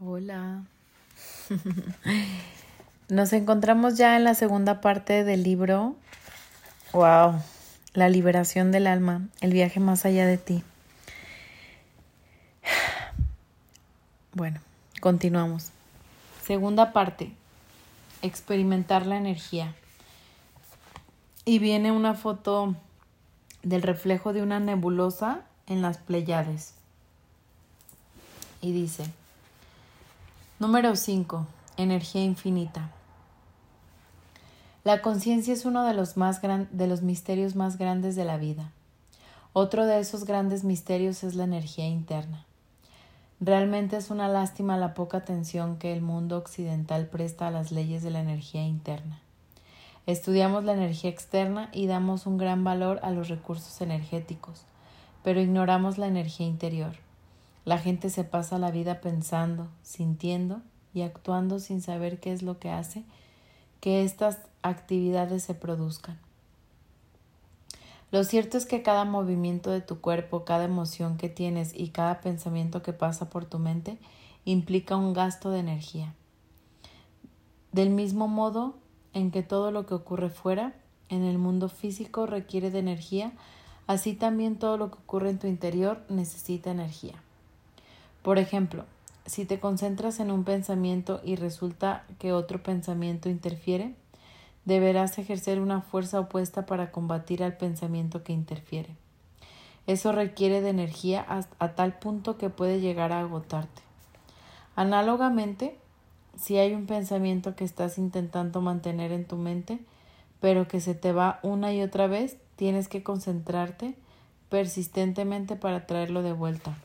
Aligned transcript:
Hola. 0.00 0.62
Nos 3.08 3.32
encontramos 3.32 3.96
ya 3.96 4.16
en 4.16 4.22
la 4.22 4.36
segunda 4.36 4.80
parte 4.80 5.24
del 5.24 5.42
libro. 5.42 5.96
Wow, 6.92 7.42
la 7.94 8.08
liberación 8.08 8.70
del 8.70 8.86
alma, 8.86 9.26
el 9.40 9.52
viaje 9.52 9.80
más 9.80 10.04
allá 10.04 10.26
de 10.26 10.38
ti. 10.38 10.62
Bueno, 14.34 14.60
continuamos. 15.00 15.72
Segunda 16.44 16.92
parte, 16.92 17.32
experimentar 18.22 19.04
la 19.04 19.16
energía. 19.16 19.74
Y 21.44 21.58
viene 21.58 21.90
una 21.90 22.14
foto 22.14 22.76
del 23.64 23.82
reflejo 23.82 24.32
de 24.32 24.42
una 24.42 24.60
nebulosa 24.60 25.40
en 25.66 25.82
las 25.82 25.98
Pleiades. 25.98 26.74
Y 28.60 28.70
dice, 28.70 29.10
número 30.60 30.96
5, 30.96 31.46
energía 31.76 32.24
infinita. 32.24 32.90
La 34.82 35.02
conciencia 35.02 35.54
es 35.54 35.64
uno 35.64 35.84
de 35.84 35.94
los, 35.94 36.16
más 36.16 36.42
de 36.42 36.86
los 36.88 37.02
misterios 37.02 37.54
más 37.54 37.78
grandes 37.78 38.16
de 38.16 38.24
la 38.24 38.38
vida. 38.38 38.72
Otro 39.52 39.86
de 39.86 40.00
esos 40.00 40.24
grandes 40.24 40.64
misterios 40.64 41.22
es 41.22 41.36
la 41.36 41.44
energía 41.44 41.86
interna. 41.86 42.44
Realmente 43.38 43.96
es 43.96 44.10
una 44.10 44.26
lástima 44.26 44.76
la 44.76 44.94
poca 44.94 45.18
atención 45.18 45.76
que 45.76 45.92
el 45.92 46.02
mundo 46.02 46.36
occidental 46.36 47.06
presta 47.06 47.46
a 47.46 47.52
las 47.52 47.70
leyes 47.70 48.02
de 48.02 48.10
la 48.10 48.18
energía 48.18 48.64
interna. 48.64 49.20
Estudiamos 50.06 50.64
la 50.64 50.72
energía 50.72 51.10
externa 51.10 51.68
y 51.72 51.86
damos 51.86 52.26
un 52.26 52.36
gran 52.36 52.64
valor 52.64 52.98
a 53.04 53.12
los 53.12 53.28
recursos 53.28 53.80
energéticos, 53.80 54.62
pero 55.22 55.40
ignoramos 55.40 55.98
la 55.98 56.08
energía 56.08 56.48
interior. 56.48 57.07
La 57.68 57.76
gente 57.76 58.08
se 58.08 58.24
pasa 58.24 58.56
la 58.58 58.70
vida 58.70 59.02
pensando, 59.02 59.68
sintiendo 59.82 60.62
y 60.94 61.02
actuando 61.02 61.58
sin 61.58 61.82
saber 61.82 62.18
qué 62.18 62.32
es 62.32 62.42
lo 62.42 62.58
que 62.58 62.70
hace 62.70 63.04
que 63.82 64.04
estas 64.04 64.38
actividades 64.62 65.42
se 65.42 65.52
produzcan. 65.52 66.18
Lo 68.10 68.24
cierto 68.24 68.56
es 68.56 68.64
que 68.64 68.80
cada 68.80 69.04
movimiento 69.04 69.70
de 69.70 69.82
tu 69.82 70.00
cuerpo, 70.00 70.46
cada 70.46 70.64
emoción 70.64 71.18
que 71.18 71.28
tienes 71.28 71.74
y 71.74 71.88
cada 71.88 72.22
pensamiento 72.22 72.80
que 72.80 72.94
pasa 72.94 73.28
por 73.28 73.44
tu 73.44 73.58
mente 73.58 73.98
implica 74.46 74.96
un 74.96 75.12
gasto 75.12 75.50
de 75.50 75.58
energía. 75.58 76.14
Del 77.72 77.90
mismo 77.90 78.28
modo 78.28 78.78
en 79.12 79.30
que 79.30 79.42
todo 79.42 79.72
lo 79.72 79.84
que 79.84 79.92
ocurre 79.92 80.30
fuera, 80.30 80.72
en 81.10 81.22
el 81.22 81.36
mundo 81.36 81.68
físico, 81.68 82.24
requiere 82.24 82.70
de 82.70 82.78
energía, 82.78 83.32
así 83.86 84.14
también 84.14 84.58
todo 84.58 84.78
lo 84.78 84.90
que 84.90 84.96
ocurre 84.96 85.28
en 85.28 85.38
tu 85.38 85.46
interior 85.48 86.02
necesita 86.08 86.70
energía. 86.70 87.22
Por 88.22 88.38
ejemplo, 88.38 88.84
si 89.26 89.44
te 89.44 89.60
concentras 89.60 90.20
en 90.20 90.30
un 90.30 90.44
pensamiento 90.44 91.20
y 91.22 91.36
resulta 91.36 92.04
que 92.18 92.32
otro 92.32 92.62
pensamiento 92.62 93.28
interfiere, 93.28 93.94
deberás 94.64 95.18
ejercer 95.18 95.60
una 95.60 95.80
fuerza 95.80 96.20
opuesta 96.20 96.66
para 96.66 96.90
combatir 96.90 97.42
al 97.42 97.56
pensamiento 97.56 98.22
que 98.22 98.32
interfiere. 98.32 98.90
Eso 99.86 100.12
requiere 100.12 100.60
de 100.60 100.68
energía 100.68 101.24
a, 101.58 101.68
tal 101.68 101.98
punto 101.98 102.36
que 102.36 102.50
puede 102.50 102.80
llegar 102.80 103.12
a 103.12 103.20
agotarte. 103.20 103.80
Análogamente, 104.76 105.76
si 106.36 106.58
hay 106.58 106.74
un 106.74 106.86
pensamiento 106.86 107.56
que 107.56 107.64
estás 107.64 107.96
intentando 107.96 108.60
mantener 108.60 109.12
en 109.12 109.24
tu 109.24 109.36
mente, 109.36 109.78
pero 110.40 110.68
que 110.68 110.80
se 110.80 110.94
te 110.94 111.12
va 111.12 111.40
una 111.42 111.72
y 111.72 111.80
otra 111.80 112.06
vez, 112.06 112.36
tienes 112.56 112.88
que 112.88 113.02
concentrarte 113.02 113.94
persistentemente 114.50 115.56
para 115.56 115.86
traerlo 115.86 116.22
de 116.22 116.34
vuelta. 116.34 116.76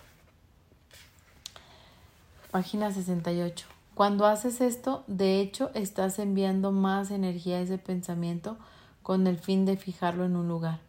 Página 2.53 2.91
68. 2.91 3.65
Cuando 3.95 4.27
haces 4.27 4.61
esto, 4.61 5.03
de 5.07 5.41
hecho, 5.41 5.71
estás 5.73 6.19
enviando 6.19 6.71
más 6.71 7.09
energía 7.09 7.57
a 7.57 7.61
ese 7.61 7.79
pensamiento 7.79 8.57
con 9.01 9.25
el 9.25 9.39
fin 9.39 9.65
de 9.65 9.75
fijarlo 9.75 10.23
en 10.23 10.35
un 10.35 10.47
lugar. 10.47 10.79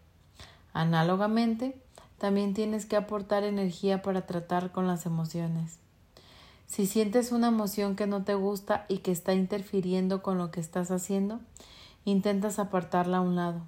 Análogamente, 0.74 1.74
también 2.18 2.52
tienes 2.52 2.84
que 2.84 2.96
aportar 2.96 3.44
energía 3.44 4.02
para 4.02 4.26
tratar 4.26 4.72
con 4.72 4.86
las 4.86 5.06
emociones. 5.06 5.78
Si 6.66 6.84
sientes 6.84 7.32
una 7.32 7.46
emoción 7.48 7.96
que 7.96 8.06
no 8.06 8.24
te 8.24 8.34
gusta 8.34 8.84
y 8.86 8.98
que 8.98 9.12
está 9.12 9.32
interfiriendo 9.32 10.22
con 10.22 10.36
lo 10.36 10.50
que 10.50 10.60
estás 10.60 10.90
haciendo, 10.90 11.40
intentas 12.04 12.58
apartarla 12.58 13.16
a 13.16 13.22
un 13.22 13.36
lado. 13.36 13.62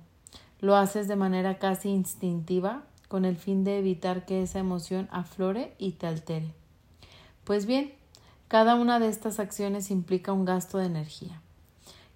Lo 0.61 0.77
haces 0.77 1.09
de 1.09 1.17
manera 1.17 1.59
casi 1.59 1.89
instintiva 1.89 2.83
con 3.09 3.25
el 3.25 3.39
fin 3.39 3.65
de 3.65 3.79
evitar 3.79 4.27
que 4.27 4.43
esa 4.43 4.59
emoción 4.59 5.09
aflore 5.11 5.75
y 5.79 5.93
te 5.93 6.07
altere. 6.07 6.53
Pues 7.47 7.65
bien, 7.65 7.93
cada 8.49 8.75
una 8.75 8.99
de 8.99 9.07
estas 9.07 9.39
acciones 9.39 9.93
implica 9.93 10.33
un 10.33 10.45
gasto 10.45 10.79
de 10.79 10.87
energía. 10.87 11.41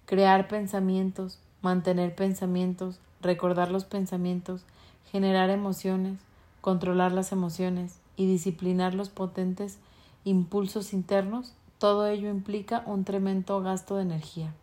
Crear 0.05 0.49
pensamientos, 0.49 1.39
mantener 1.61 2.13
pensamientos, 2.15 2.99
recordar 3.21 3.71
los 3.71 3.85
pensamientos, 3.85 4.65
generar 5.09 5.49
emociones, 5.49 6.19
controlar 6.59 7.13
las 7.13 7.31
emociones 7.31 7.95
y 8.17 8.27
disciplinar 8.27 8.93
los 8.93 9.07
potentes 9.07 9.77
impulsos 10.25 10.91
internos, 10.91 11.53
todo 11.77 12.07
ello 12.07 12.29
implica 12.29 12.83
un 12.85 13.05
tremendo 13.05 13.61
gasto 13.61 13.95
de 13.95 14.01
energía. 14.01 14.53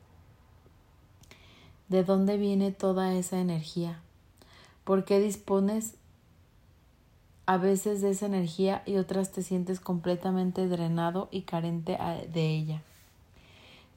¿De 1.88 2.04
dónde 2.04 2.36
viene 2.36 2.72
toda 2.72 3.14
esa 3.14 3.40
energía? 3.40 4.00
¿Por 4.84 5.06
qué 5.06 5.18
dispones 5.18 5.94
a 7.48 7.56
veces 7.56 8.02
de 8.02 8.10
esa 8.10 8.26
energía 8.26 8.82
y 8.84 8.98
otras 8.98 9.32
te 9.32 9.42
sientes 9.42 9.80
completamente 9.80 10.68
drenado 10.68 11.28
y 11.30 11.42
carente 11.42 11.96
de 12.30 12.46
ella. 12.46 12.82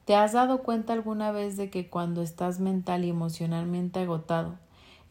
¿Te 0.06 0.14
has 0.14 0.32
dado 0.32 0.62
cuenta 0.62 0.94
alguna 0.94 1.32
vez 1.32 1.58
de 1.58 1.68
que 1.68 1.90
cuando 1.90 2.22
estás 2.22 2.60
mental 2.60 3.04
y 3.04 3.10
emocionalmente 3.10 4.00
agotado, 4.00 4.54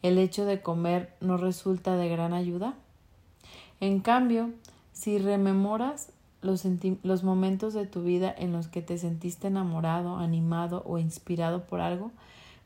el 0.02 0.18
hecho 0.18 0.44
de 0.44 0.60
comer 0.60 1.14
no 1.20 1.36
resulta 1.36 1.94
de 1.94 2.08
gran 2.08 2.34
ayuda? 2.34 2.74
En 3.78 4.00
cambio, 4.00 4.50
si 4.92 5.18
rememoras 5.18 6.08
los, 6.40 6.66
los, 7.04 7.22
momentos 7.22 7.74
de 7.74 7.86
tu 7.86 8.02
vida 8.02 8.34
en 8.36 8.50
los 8.50 8.66
que 8.66 8.82
te 8.82 8.98
sentiste 8.98 9.46
enamorado, 9.46 10.16
animado 10.16 10.82
o 10.84 10.98
inspirado 10.98 11.62
por 11.62 11.80
algo, 11.80 12.10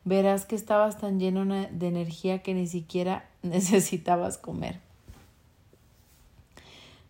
verás 0.05 0.47
que 0.47 0.55
estabas 0.55 0.97
tan 0.97 1.19
lleno 1.19 1.45
de 1.45 1.87
energía 1.87 2.41
que 2.41 2.55
ni 2.55 2.65
siquiera 2.65 3.29
necesitabas 3.43 4.39
comer. 4.39 4.86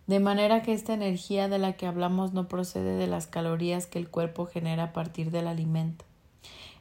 De 0.07 0.22
manera 0.22 0.62
que 0.62 0.72
esta 0.72 0.94
energía 0.94 1.50
de 1.50 1.59
la 1.59 1.73
que 1.73 1.85
hablamos 1.85 2.31
no 2.31 2.47
procede 2.47 2.95
de 2.95 3.07
las 3.07 3.28
calorías 3.28 3.88
que 3.88 4.00
el 4.00 4.09
cuerpo 4.09 4.45
genera 4.45 4.84
a 4.84 4.94
partir 4.94 5.31
del 5.31 5.47
alimento. 5.47 6.06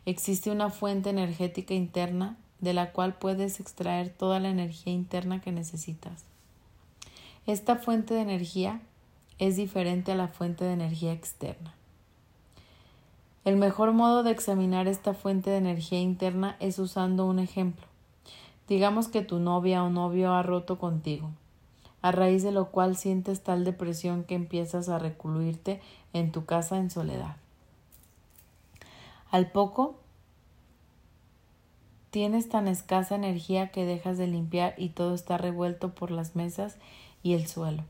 Existe 0.05 0.53
una 0.53 0.71
fuente 0.71 1.11
energética 1.11 1.75
interna 1.75 2.37
de 2.61 2.73
la 2.73 2.93
cual 2.93 3.15
puedes 3.15 3.59
extraer 3.59 4.11
toda 4.11 4.39
la 4.39 4.49
energía 4.49 4.93
interna 4.93 5.41
que 5.41 5.51
necesitas. 5.51 6.25
Esta 7.49 7.75
fuente 7.75 8.15
de 8.15 8.21
energía 8.21 8.81
es 9.41 9.57
diferente 9.57 10.13
a 10.13 10.17
la 10.17 10.29
fuente 10.29 10.65
de 10.65 10.75
energía 10.75 11.13
externa. 11.13 11.75
El 13.45 13.57
mejor 13.57 13.93
modo 13.93 14.23
de 14.23 14.31
examinar 14.31 14.87
esta 14.87 15.15
fuente 15.15 15.51
de 15.51 15.59
energía 15.59 16.01
interna 16.01 16.57
es 16.61 16.79
usando 16.79 17.27
un 17.27 17.41
ejemplo. 17.41 17.87
Digamos 18.69 19.09
que 19.09 19.23
tu 19.23 19.41
novia 19.41 19.83
o 19.83 19.91
novio 19.91 20.33
ha 20.33 20.45
roto 20.45 20.79
contigo 20.79 21.33
a 22.07 22.13
raíz 22.13 22.45
de 22.45 22.53
lo 22.53 22.71
cual 22.71 22.97
sientes 22.97 23.43
tal 23.43 23.65
depresión 23.65 24.23
que 24.23 24.37
empiezas 24.37 24.89
a 24.89 25.01
recluirte 25.01 25.81
en 26.13 26.31
tu 26.31 26.45
casa 26.45 26.79
en 26.79 26.89
soledad. 26.89 27.35
Al 29.33 29.51
poco, 29.51 29.99
tienes 32.11 32.49
tan 32.49 32.69
escasa 32.69 33.17
energía 33.17 33.73
que 33.73 33.85
dejas 33.85 34.19
de 34.19 34.29
limpiar 34.29 34.75
y 34.77 34.91
todo 34.91 35.15
está 35.15 35.37
revuelto 35.37 35.97
por 35.97 36.13
las 36.13 36.37
mesas 36.37 36.77
y 37.25 37.35
el 37.35 37.49
suelo. 37.49 37.83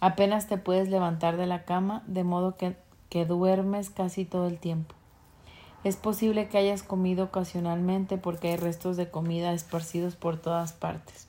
Apenas 0.00 0.46
te 0.46 0.56
puedes 0.56 0.88
levantar 0.88 1.36
de 1.36 1.44
la 1.44 1.66
cama, 1.66 2.02
de 2.06 2.24
modo 2.24 2.56
que, 2.56 2.76
que 3.10 3.26
duermes 3.26 3.90
casi 3.90 4.24
todo 4.24 4.46
el 4.46 4.58
tiempo. 4.58 4.94
Es 5.84 5.96
posible 5.96 6.48
que 6.48 6.56
hayas 6.56 6.82
comido 6.82 7.26
ocasionalmente 7.26 8.16
porque 8.16 8.48
hay 8.48 8.56
restos 8.56 8.96
de 8.96 9.10
comida 9.10 9.52
esparcidos 9.52 10.16
por 10.16 10.38
todas 10.38 10.72
partes. 10.72 11.28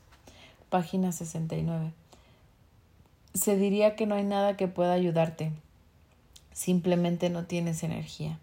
Página 0.70 1.12
69 1.12 1.92
se 3.36 3.58
diría 3.58 3.96
que 3.96 4.08
no 4.08 4.16
hay 4.16 4.24
nada 4.24 4.58
que 4.58 4.68
pueda 4.68 4.94
ayudarte. 4.94 5.52
Simplemente 6.54 7.30
no 7.30 7.44
tienes 7.44 7.84
energía. 7.84 8.40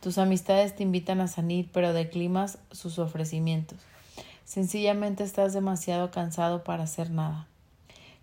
Tus 0.00 0.18
amistades 0.18 0.74
te 0.74 0.82
invitan 0.82 1.20
a 1.20 1.28
salir, 1.28 1.68
pero 1.72 1.92
declimas 1.92 2.58
sus 2.72 2.98
ofrecimientos. 2.98 3.78
Sencillamente 4.44 5.24
estás 5.24 5.52
demasiado 5.52 6.10
cansado 6.10 6.64
para 6.64 6.84
hacer 6.84 7.10
nada. 7.10 7.46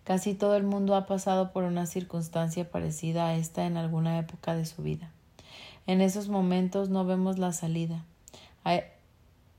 Casi 0.03 0.33
todo 0.33 0.55
el 0.55 0.63
mundo 0.63 0.95
ha 0.95 1.05
pasado 1.05 1.51
por 1.51 1.63
una 1.63 1.85
circunstancia 1.85 2.69
parecida 2.69 3.27
a 3.27 3.35
esta 3.35 3.65
en 3.65 3.77
alguna 3.77 4.17
época 4.17 4.55
de 4.55 4.65
su 4.65 4.81
vida. 4.81 5.11
En 5.85 6.01
esos 6.01 6.29
momentos 6.29 6.89
no 6.89 7.05
vemos 7.05 7.37
la 7.37 7.53
salida 7.53 8.03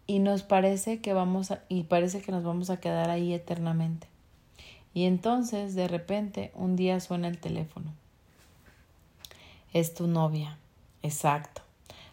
y 0.06 0.18
nos 0.18 0.42
parece 0.42 1.00
que 1.00 1.12
vamos 1.12 1.52
y 1.68 1.84
parece 1.84 2.20
que 2.20 2.32
nos 2.32 2.42
vamos 2.42 2.70
a 2.70 2.78
quedar 2.78 3.10
ahí 3.10 3.32
eternamente. 3.32 4.11
Y 4.94 5.04
entonces, 5.04 5.74
de 5.74 5.88
repente, 5.88 6.52
un 6.54 6.76
día 6.76 7.00
suena 7.00 7.28
el 7.28 7.38
teléfono. 7.38 7.92
Es 9.72 9.94
tu 9.94 10.06
novia. 10.06 10.58
Exacto. 11.02 11.62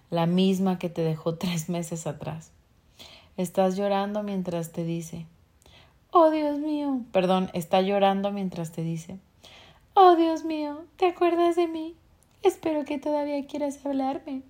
La 0.10 0.26
misma 0.26 0.80
que 0.80 0.90
te 0.90 1.02
dejó 1.02 1.36
tres 1.38 1.70
meses 1.70 2.08
atrás. 2.08 2.52
Estás 3.38 3.78
llorando 3.78 4.24
mientras 4.24 4.72
te 4.72 4.84
dice, 4.84 5.26
Oh 6.12 6.30
Dios 6.30 6.60
mío. 6.60 7.02
Perdón, 7.12 7.50
está 7.54 7.81
llorando 7.81 8.31
mientras 8.31 8.72
te 8.72 8.81
dice, 8.84 9.20
Oh 9.94 10.16
Dios 10.16 10.44
mío, 10.44 10.84
¿te 10.98 11.08
acuerdas 11.08 11.56
de 11.56 11.68
mí? 11.68 11.96
Espero 12.42 12.86
que 12.86 12.98
todavía 12.98 13.46
quieras 13.46 13.86
hablarme. 13.86 14.42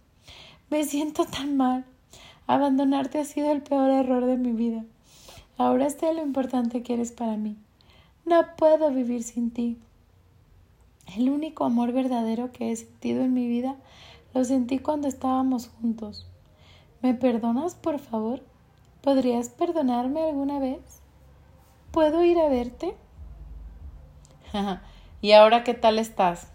Me 0.69 0.83
siento 0.83 1.25
tan 1.25 1.57
mal. 1.57 1.85
Abandonarte 2.47 3.19
ha 3.19 3.25
sido 3.25 3.51
el 3.51 3.61
peor 3.61 3.89
error 3.89 4.25
de 4.25 4.37
mi 4.37 4.51
vida. 4.51 4.85
Ahora 5.57 5.89
sé 5.89 6.13
lo 6.13 6.21
importante 6.21 6.83
que 6.83 6.93
eres 6.93 7.11
para 7.11 7.35
mí. 7.35 7.57
No 8.29 8.45
puedo 8.57 8.91
vivir 8.91 9.23
sin 9.23 9.49
ti. 9.49 9.79
El 11.17 11.31
único 11.31 11.65
amor 11.65 11.93
verdadero 11.93 12.51
que 12.51 12.71
he 12.71 12.75
sentido 12.75 13.23
en 13.23 13.33
mi 13.33 13.47
vida 13.47 13.75
lo 14.35 14.45
sentí 14.45 14.77
cuando 14.77 15.07
estábamos 15.07 15.71
juntos. 15.81 16.27
¿Me 17.01 17.15
perdonas, 17.15 17.73
por 17.73 17.97
favor? 17.97 18.43
¿Podrías 19.01 19.49
perdonarme 19.49 20.21
alguna 20.21 20.59
vez? 20.59 21.01
¿Puedo 21.89 22.23
ir 22.23 22.37
a 22.37 22.49
verte? 22.49 22.95
¿Y 25.21 25.31
ahora 25.31 25.63
qué 25.63 25.73
tal 25.73 25.97
estás? 25.97 26.51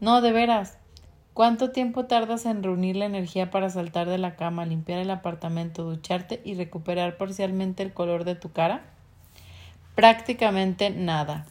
No, 0.00 0.20
de 0.20 0.32
veras. 0.32 0.76
¿Cuánto 1.32 1.70
tiempo 1.70 2.04
tardas 2.04 2.44
en 2.44 2.62
reunir 2.62 2.96
la 2.96 3.06
energía 3.06 3.50
para 3.50 3.70
saltar 3.70 4.06
de 4.06 4.18
la 4.18 4.36
cama, 4.36 4.66
limpiar 4.66 4.98
el 4.98 5.10
apartamento, 5.10 5.84
ducharte 5.84 6.42
y 6.44 6.56
recuperar 6.56 7.16
parcialmente 7.16 7.82
el 7.82 7.94
color 7.94 8.24
de 8.24 8.34
tu 8.34 8.52
cara? 8.52 8.93
Prácticamente 9.94 10.90
nada. 10.90 11.46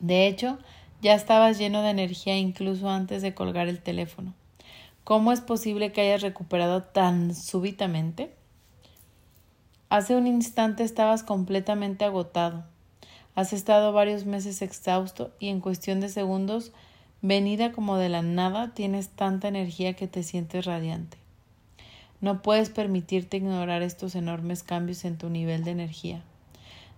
De 0.00 0.26
hecho, 0.26 0.58
ya 1.00 1.14
estabas 1.14 1.58
lleno 1.58 1.82
de 1.82 1.90
energía 1.90 2.36
incluso 2.36 2.88
antes 2.90 3.22
de 3.22 3.34
colgar 3.34 3.68
el 3.68 3.82
teléfono. 3.82 4.34
¿Cómo 5.04 5.32
es 5.32 5.40
posible 5.40 5.92
que 5.92 6.00
hayas 6.00 6.22
recuperado 6.22 6.82
tan 6.82 7.34
súbitamente? 7.34 8.34
Hace 9.88 10.16
un 10.16 10.26
instante 10.26 10.82
estabas 10.82 11.22
completamente 11.22 12.04
agotado. 12.04 12.64
Has 13.34 13.52
estado 13.52 13.92
varios 13.92 14.24
meses 14.24 14.62
exhausto 14.62 15.32
y 15.38 15.48
en 15.48 15.60
cuestión 15.60 16.00
de 16.00 16.08
segundos 16.08 16.72
Venida 17.26 17.72
como 17.72 17.96
de 17.96 18.10
la 18.10 18.20
nada, 18.20 18.74
tienes 18.74 19.08
tanta 19.08 19.48
energía 19.48 19.94
que 19.94 20.06
te 20.06 20.22
sientes 20.22 20.66
radiante. 20.66 21.16
No 22.20 22.42
puedes 22.42 22.68
permitirte 22.68 23.38
ignorar 23.38 23.80
estos 23.80 24.14
enormes 24.14 24.62
cambios 24.62 25.06
en 25.06 25.16
tu 25.16 25.30
nivel 25.30 25.64
de 25.64 25.70
energía. 25.70 26.22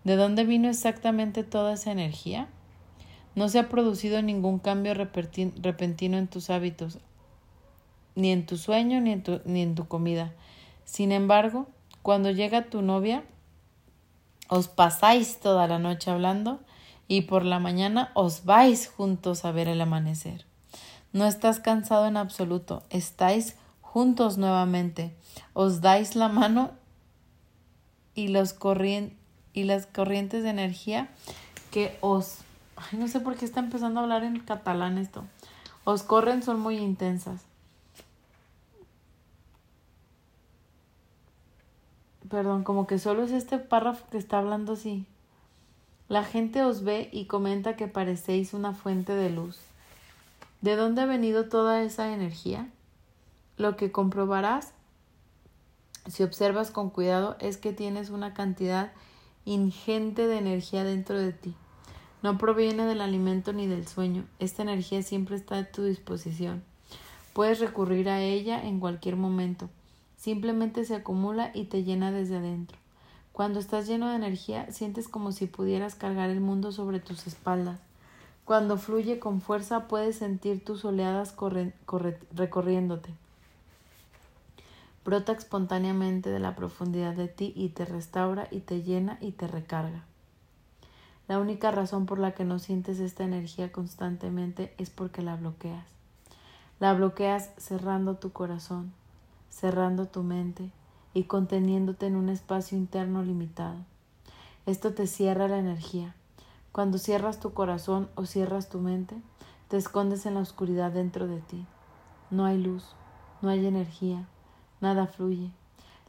¿De 0.06 0.14
dónde 0.14 0.44
vino 0.44 0.68
exactamente 0.68 1.42
toda 1.42 1.72
esa 1.72 1.90
energía? 1.90 2.46
No 3.34 3.48
se 3.48 3.58
ha 3.58 3.68
producido 3.68 4.22
ningún 4.22 4.60
cambio 4.60 4.94
repentino 4.94 6.16
en 6.16 6.28
tus 6.28 6.48
hábitos, 6.48 7.00
ni 8.14 8.30
en 8.30 8.46
tu 8.46 8.56
sueño, 8.56 9.00
ni 9.00 9.10
en 9.10 9.24
tu, 9.24 9.40
ni 9.46 9.62
en 9.62 9.74
tu 9.74 9.88
comida. 9.88 10.32
Sin 10.84 11.10
embargo, 11.10 11.66
cuando 12.02 12.30
llega 12.30 12.66
tu 12.66 12.82
novia, 12.82 13.24
os 14.48 14.68
pasáis 14.68 15.40
toda 15.40 15.66
la 15.66 15.80
noche 15.80 16.12
hablando 16.12 16.60
y 17.08 17.22
por 17.22 17.44
la 17.44 17.58
mañana 17.58 18.12
os 18.14 18.44
vais 18.44 18.86
juntos 18.86 19.44
a 19.44 19.50
ver 19.50 19.66
el 19.66 19.80
amanecer. 19.80 20.46
No 21.12 21.26
estás 21.26 21.58
cansado 21.58 22.06
en 22.06 22.16
absoluto, 22.16 22.84
estáis 22.90 23.56
juntos 23.80 24.38
nuevamente, 24.38 25.16
os 25.52 25.80
dais 25.80 26.14
la 26.14 26.28
mano 26.28 26.70
y, 28.14 28.28
los 28.28 28.52
y 29.56 29.64
las 29.64 29.86
corrientes 29.86 30.44
de 30.44 30.50
energía 30.50 31.08
que 31.72 31.96
os... 32.02 32.40
Ay, 32.76 32.98
no 32.98 33.08
sé 33.08 33.20
por 33.20 33.36
qué 33.36 33.46
está 33.46 33.60
empezando 33.60 33.98
a 33.98 34.02
hablar 34.02 34.22
en 34.22 34.38
catalán 34.38 34.98
esto. 34.98 35.24
Os 35.84 36.02
corren 36.02 36.42
son 36.42 36.60
muy 36.60 36.76
intensas. 36.76 37.40
Perdón, 42.28 42.64
como 42.64 42.86
que 42.86 42.98
solo 42.98 43.22
es 43.22 43.30
este 43.30 43.58
párrafo 43.58 44.04
que 44.10 44.18
está 44.18 44.38
hablando 44.38 44.74
así. 44.74 45.06
La 46.08 46.22
gente 46.22 46.62
os 46.62 46.84
ve 46.84 47.08
y 47.10 47.24
comenta 47.24 47.76
que 47.76 47.88
parecéis 47.88 48.52
una 48.52 48.74
fuente 48.74 49.14
de 49.14 49.30
luz. 49.30 49.58
¿De 50.60 50.76
dónde 50.76 51.00
ha 51.00 51.06
venido 51.06 51.48
toda 51.48 51.82
esa 51.82 52.12
energía? 52.12 52.68
Lo 53.56 53.76
que 53.76 53.90
comprobarás, 53.90 54.72
si 56.08 56.24
observas 56.24 56.70
con 56.70 56.90
cuidado, 56.90 57.36
es 57.40 57.56
que 57.56 57.72
tienes 57.72 58.10
una 58.10 58.34
cantidad 58.34 58.92
ingente 59.46 60.26
de 60.26 60.36
energía 60.36 60.84
dentro 60.84 61.18
de 61.18 61.32
ti. 61.32 61.54
No 62.22 62.36
proviene 62.36 62.84
del 62.84 63.00
alimento 63.00 63.52
ni 63.52 63.66
del 63.66 63.86
sueño. 63.86 64.24
Esta 64.38 64.62
energía 64.62 65.02
siempre 65.02 65.36
está 65.36 65.56
a 65.58 65.64
tu 65.64 65.84
disposición. 65.84 66.62
Puedes 67.32 67.60
recurrir 67.60 68.08
a 68.08 68.20
ella 68.20 68.62
en 68.62 68.80
cualquier 68.80 69.16
momento. 69.16 69.70
Simplemente 70.16 70.84
se 70.84 70.96
acumula 70.96 71.52
y 71.54 71.64
te 71.64 71.84
llena 71.84 72.10
desde 72.10 72.36
adentro. 72.36 72.76
Cuando 73.32 73.60
estás 73.60 73.86
lleno 73.86 74.08
de 74.08 74.16
energía, 74.16 74.70
sientes 74.72 75.08
como 75.08 75.30
si 75.30 75.46
pudieras 75.46 75.94
cargar 75.94 76.30
el 76.30 76.40
mundo 76.40 76.72
sobre 76.72 77.00
tus 77.00 77.26
espaldas. 77.26 77.78
Cuando 78.44 78.78
fluye 78.78 79.18
con 79.18 79.40
fuerza, 79.40 79.86
puedes 79.88 80.16
sentir 80.16 80.64
tus 80.64 80.84
oleadas 80.84 81.36
recorriéndote. 82.32 83.14
Brota 85.06 85.30
espontáneamente 85.30 86.30
de 86.30 86.40
la 86.40 86.56
profundidad 86.56 87.14
de 87.14 87.28
ti 87.28 87.52
y 87.54 87.68
te 87.68 87.84
restaura 87.84 88.48
y 88.50 88.58
te 88.58 88.82
llena 88.82 89.18
y 89.20 89.30
te 89.30 89.46
recarga. 89.46 90.02
La 91.28 91.38
única 91.38 91.70
razón 91.70 92.06
por 92.06 92.18
la 92.18 92.32
que 92.32 92.44
no 92.44 92.58
sientes 92.58 92.98
esta 92.98 93.22
energía 93.22 93.70
constantemente 93.70 94.74
es 94.78 94.90
porque 94.90 95.22
la 95.22 95.36
bloqueas. 95.36 95.86
La 96.80 96.92
bloqueas 96.92 97.52
cerrando 97.56 98.16
tu 98.16 98.32
corazón, 98.32 98.92
cerrando 99.48 100.08
tu 100.08 100.24
mente, 100.24 100.72
y 101.14 101.22
conteniéndote 101.22 102.06
en 102.06 102.16
un 102.16 102.28
espacio 102.28 102.76
interno 102.76 103.22
limitado. 103.22 103.76
Esto 104.66 104.92
te 104.92 105.06
cierra 105.06 105.46
la 105.46 105.58
energía. 105.58 106.16
Cuando 106.72 106.98
cierras 106.98 107.38
tu 107.38 107.52
corazón 107.52 108.08
o 108.16 108.26
cierras 108.26 108.68
tu 108.68 108.80
mente, 108.80 109.14
te 109.68 109.76
escondes 109.76 110.26
en 110.26 110.34
la 110.34 110.40
oscuridad 110.40 110.90
dentro 110.90 111.28
de 111.28 111.38
ti. 111.42 111.64
No 112.32 112.44
hay 112.44 112.60
luz, 112.60 112.96
no 113.40 113.50
hay 113.50 113.64
energía, 113.64 114.26
nada 114.80 115.06
fluye. 115.06 115.50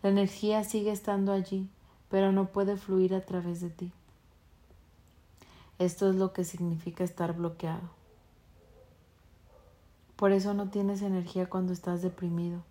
La 0.04 0.10
energía 0.10 0.64
sigue 0.64 0.92
estando 0.92 1.32
allí, 1.32 1.68
pero 2.10 2.32
no 2.32 2.48
puede 2.48 2.78
fluir 2.78 3.16
a 3.16 3.26
través 3.26 3.62
de 3.62 3.70
ti. 3.70 3.92
Esto 5.80 6.10
es 6.10 6.16
lo 6.16 6.34
que 6.34 6.44
significa 6.44 7.04
estar 7.04 7.34
bloqueado. 7.34 7.90
Por 10.16 10.32
eso 10.32 10.54
no 10.54 10.70
tienes 10.70 11.02
energía 11.02 11.48
cuando 11.48 11.74
estás 11.74 12.02
deprimido 12.02 12.64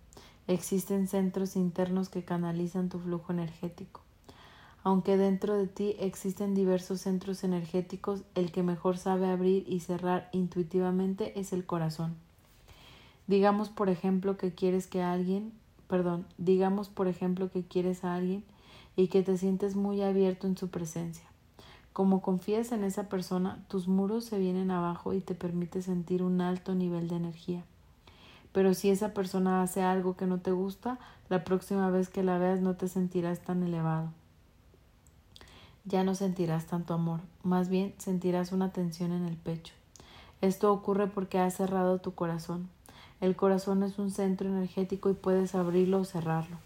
Existen 0.47 1.09
centros 1.09 1.57
internos 1.57 2.07
que 2.07 2.23
canalizan 2.23 2.87
tu 2.87 2.99
flujo 2.99 3.33
energético. 3.33 3.99
Aunque 4.81 5.17
dentro 5.17 5.57
de 5.57 5.67
ti 5.67 5.97
existen 5.99 6.55
diversos 6.55 7.01
centros 7.01 7.43
energéticos, 7.43 8.23
el 8.33 8.53
que 8.53 8.63
mejor 8.63 8.97
sabe 8.97 9.27
abrir 9.27 9.65
y 9.67 9.81
cerrar 9.81 10.29
intuitivamente 10.31 11.37
es 11.37 11.51
el 11.51 11.65
corazón. 11.65 12.15
Digamos, 13.27 13.67
por 13.67 13.89
ejemplo, 13.89 14.37
que 14.37 14.53
quieres 14.53 14.87
que 14.87 15.03
alguien, 15.03 15.51
perdón, 15.87 16.25
digamos, 16.37 16.89
por 16.89 17.07
ejemplo, 17.07 17.49
que 17.49 17.63
quieres 17.63 18.03
a 18.03 18.15
alguien 18.15 18.43
y 18.95 19.07
que 19.07 19.23
te 19.23 19.37
sientes 19.37 19.75
muy 19.75 20.01
abierto 20.01 20.47
en 20.47 20.57
su 20.57 20.69
presencia. 20.69 21.25
Como 21.93 22.21
confías 22.21 22.71
en 22.71 22.83
esa 22.83 23.09
persona, 23.09 23.63
tus 23.69 23.87
muros 23.87 24.25
se 24.25 24.37
vienen 24.37 24.69
abajo 24.69 25.13
y 25.13 25.19
te 25.19 25.33
permite 25.33 25.81
sentir 25.81 26.21
un 26.21 26.41
alto 26.41 26.75
nivel 26.75 27.07
de 27.07 27.15
energía. 27.15 27.63
Pero 28.51 28.73
si 28.73 28.89
esa 28.89 29.13
persona 29.13 29.61
hace 29.61 29.81
algo 29.81 30.15
que 30.15 30.25
no 30.25 30.39
te 30.39 30.51
gusta, 30.51 30.99
la 31.29 31.43
próxima 31.43 31.89
vez 31.89 32.09
que 32.09 32.23
la 32.23 32.37
veas 32.37 32.59
no 32.59 32.75
te 32.75 32.87
sentirás 32.87 33.39
tan 33.39 33.63
elevado. 33.63 34.09
Ya 35.85 36.03
no 36.03 36.15
sentirás 36.15 36.65
tanto 36.65 36.93
amor, 36.93 37.21
más 37.43 37.69
bien 37.69 37.93
sentirás 37.97 38.51
una 38.51 38.71
tensión 38.71 39.11
en 39.11 39.25
el 39.25 39.37
pecho. 39.37 39.73
Esto 40.41 40.71
ocurre 40.71 41.07
porque 41.07 41.39
has 41.39 41.55
cerrado 41.55 41.99
tu 41.99 42.13
corazón. 42.13 42.69
El 43.19 43.35
corazón 43.35 43.83
es 43.83 43.97
un 43.99 44.11
centro 44.11 44.47
energético 44.47 45.09
y 45.09 45.13
puedes 45.13 45.55
abrirlo 45.55 45.99
o 45.99 46.05
cerrarlo. 46.05 46.57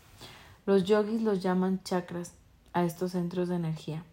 Los 0.66 0.84
yogis 0.84 1.22
los 1.22 1.42
llaman 1.42 1.82
chakras 1.84 2.34
a 2.74 2.84
estos 2.84 3.12
centros 3.12 3.50
de 3.50 3.56
energía. 3.56 4.04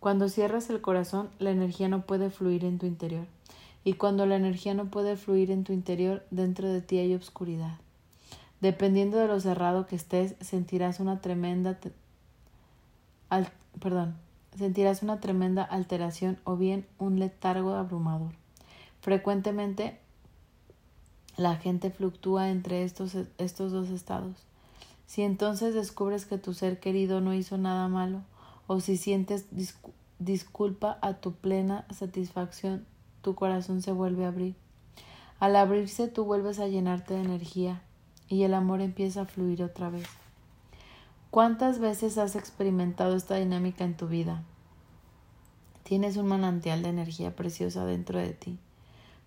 Cuando 0.00 0.28
cierras 0.28 0.70
el 0.70 0.80
corazón, 0.80 1.28
la 1.38 1.50
energía 1.50 1.88
no 1.88 2.02
puede 2.02 2.30
fluir 2.30 2.64
en 2.64 2.78
tu 2.78 2.86
interior 2.86 3.26
y 3.84 3.94
cuando 3.94 4.26
la 4.26 4.36
energía 4.36 4.74
no 4.74 4.86
puede 4.86 5.16
fluir 5.16 5.50
en 5.50 5.64
tu 5.64 5.72
interior, 5.72 6.24
dentro 6.30 6.68
de 6.68 6.82
ti 6.82 6.98
hay 6.98 7.14
obscuridad. 7.14 7.78
Dependiendo 8.60 9.18
de 9.18 9.28
lo 9.28 9.40
cerrado 9.40 9.86
que 9.86 9.96
estés, 9.96 10.34
sentirás 10.40 11.00
una 11.00 11.20
tremenda 11.20 11.78
perdón, 13.80 14.16
sentirás 14.56 15.02
una 15.02 15.20
tremenda 15.20 15.62
alteración 15.62 16.38
o 16.44 16.56
bien 16.56 16.86
un 16.98 17.18
letargo 17.18 17.74
abrumador. 17.74 18.32
Frecuentemente 19.00 20.00
la 21.38 21.56
gente 21.56 21.90
fluctúa 21.90 22.50
entre 22.50 22.82
estos, 22.82 23.16
estos 23.38 23.72
dos 23.72 23.88
estados. 23.88 24.34
Si 25.06 25.22
entonces 25.22 25.72
descubres 25.72 26.26
que 26.26 26.36
tu 26.36 26.52
ser 26.52 26.80
querido 26.80 27.22
no 27.22 27.32
hizo 27.32 27.56
nada 27.56 27.88
malo, 27.88 28.20
o 28.66 28.80
si 28.80 28.98
sientes 28.98 29.46
disculpa 30.18 30.98
a 31.00 31.14
tu 31.14 31.32
plena 31.32 31.86
satisfacción 31.90 32.84
tu 33.22 33.34
corazón 33.34 33.82
se 33.82 33.92
vuelve 33.92 34.24
a 34.24 34.28
abrir. 34.28 34.54
Al 35.40 35.56
abrirse 35.56 36.08
tú 36.08 36.24
vuelves 36.24 36.58
a 36.58 36.66
llenarte 36.66 37.14
de 37.14 37.20
energía 37.20 37.82
y 38.28 38.42
el 38.42 38.54
amor 38.54 38.80
empieza 38.80 39.22
a 39.22 39.26
fluir 39.26 39.62
otra 39.62 39.90
vez. 39.90 40.06
¿Cuántas 41.30 41.78
veces 41.78 42.18
has 42.18 42.36
experimentado 42.36 43.16
esta 43.16 43.36
dinámica 43.36 43.84
en 43.84 43.96
tu 43.96 44.08
vida? 44.08 44.42
Tienes 45.84 46.16
un 46.16 46.26
manantial 46.26 46.82
de 46.82 46.88
energía 46.88 47.36
preciosa 47.36 47.84
dentro 47.84 48.18
de 48.18 48.32
ti. 48.32 48.58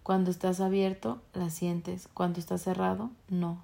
Cuando 0.03 0.31
estás 0.31 0.61
abierto, 0.61 1.21
la 1.33 1.49
sientes. 1.49 2.09
Cuando 2.13 2.39
estás 2.39 2.61
cerrado, 2.61 3.11
no. 3.29 3.61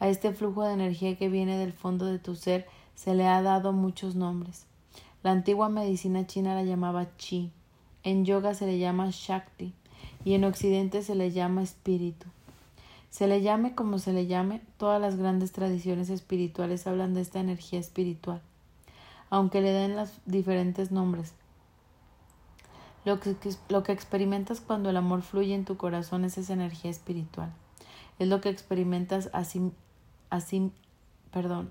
A 0.00 0.08
este 0.08 0.32
flujo 0.32 0.64
de 0.64 0.72
energía 0.72 1.16
que 1.16 1.28
viene 1.28 1.58
del 1.58 1.72
fondo 1.72 2.06
de 2.06 2.18
tu 2.18 2.36
ser 2.36 2.66
se 2.94 3.14
le 3.14 3.26
ha 3.26 3.42
dado 3.42 3.72
muchos 3.72 4.14
nombres. 4.14 4.64
La 5.22 5.32
antigua 5.32 5.68
medicina 5.68 6.26
china 6.26 6.54
la 6.54 6.62
llamaba 6.62 7.16
chi. 7.16 7.50
En 8.02 8.24
yoga 8.24 8.54
se 8.54 8.66
le 8.66 8.78
llama 8.78 9.10
shakti 9.10 9.74
y 10.24 10.34
en 10.34 10.44
Occidente 10.44 11.02
se 11.02 11.14
le 11.14 11.30
llama 11.32 11.62
espíritu. 11.62 12.26
Se 13.10 13.26
le 13.26 13.42
llame 13.42 13.74
como 13.74 13.98
se 13.98 14.12
le 14.12 14.26
llame, 14.26 14.60
todas 14.76 15.00
las 15.00 15.16
grandes 15.16 15.52
tradiciones 15.52 16.10
espirituales 16.10 16.86
hablan 16.86 17.14
de 17.14 17.22
esta 17.22 17.40
energía 17.40 17.80
espiritual, 17.80 18.42
aunque 19.30 19.60
le 19.60 19.72
den 19.72 19.96
los 19.96 20.10
diferentes 20.26 20.90
nombres. 20.90 21.32
Lo 23.04 23.20
que, 23.20 23.34
lo 23.68 23.82
que 23.82 23.92
experimentas 23.92 24.60
cuando 24.60 24.90
el 24.90 24.96
amor 24.96 25.22
fluye 25.22 25.54
en 25.54 25.64
tu 25.64 25.76
corazón 25.76 26.24
es 26.24 26.36
esa 26.38 26.52
energía 26.52 26.90
espiritual. 26.90 27.52
Es 28.18 28.28
lo 28.28 28.40
que 28.40 28.48
experimentas 28.48 29.30
así, 29.32 29.72
así, 30.30 30.72
perdón, 31.30 31.70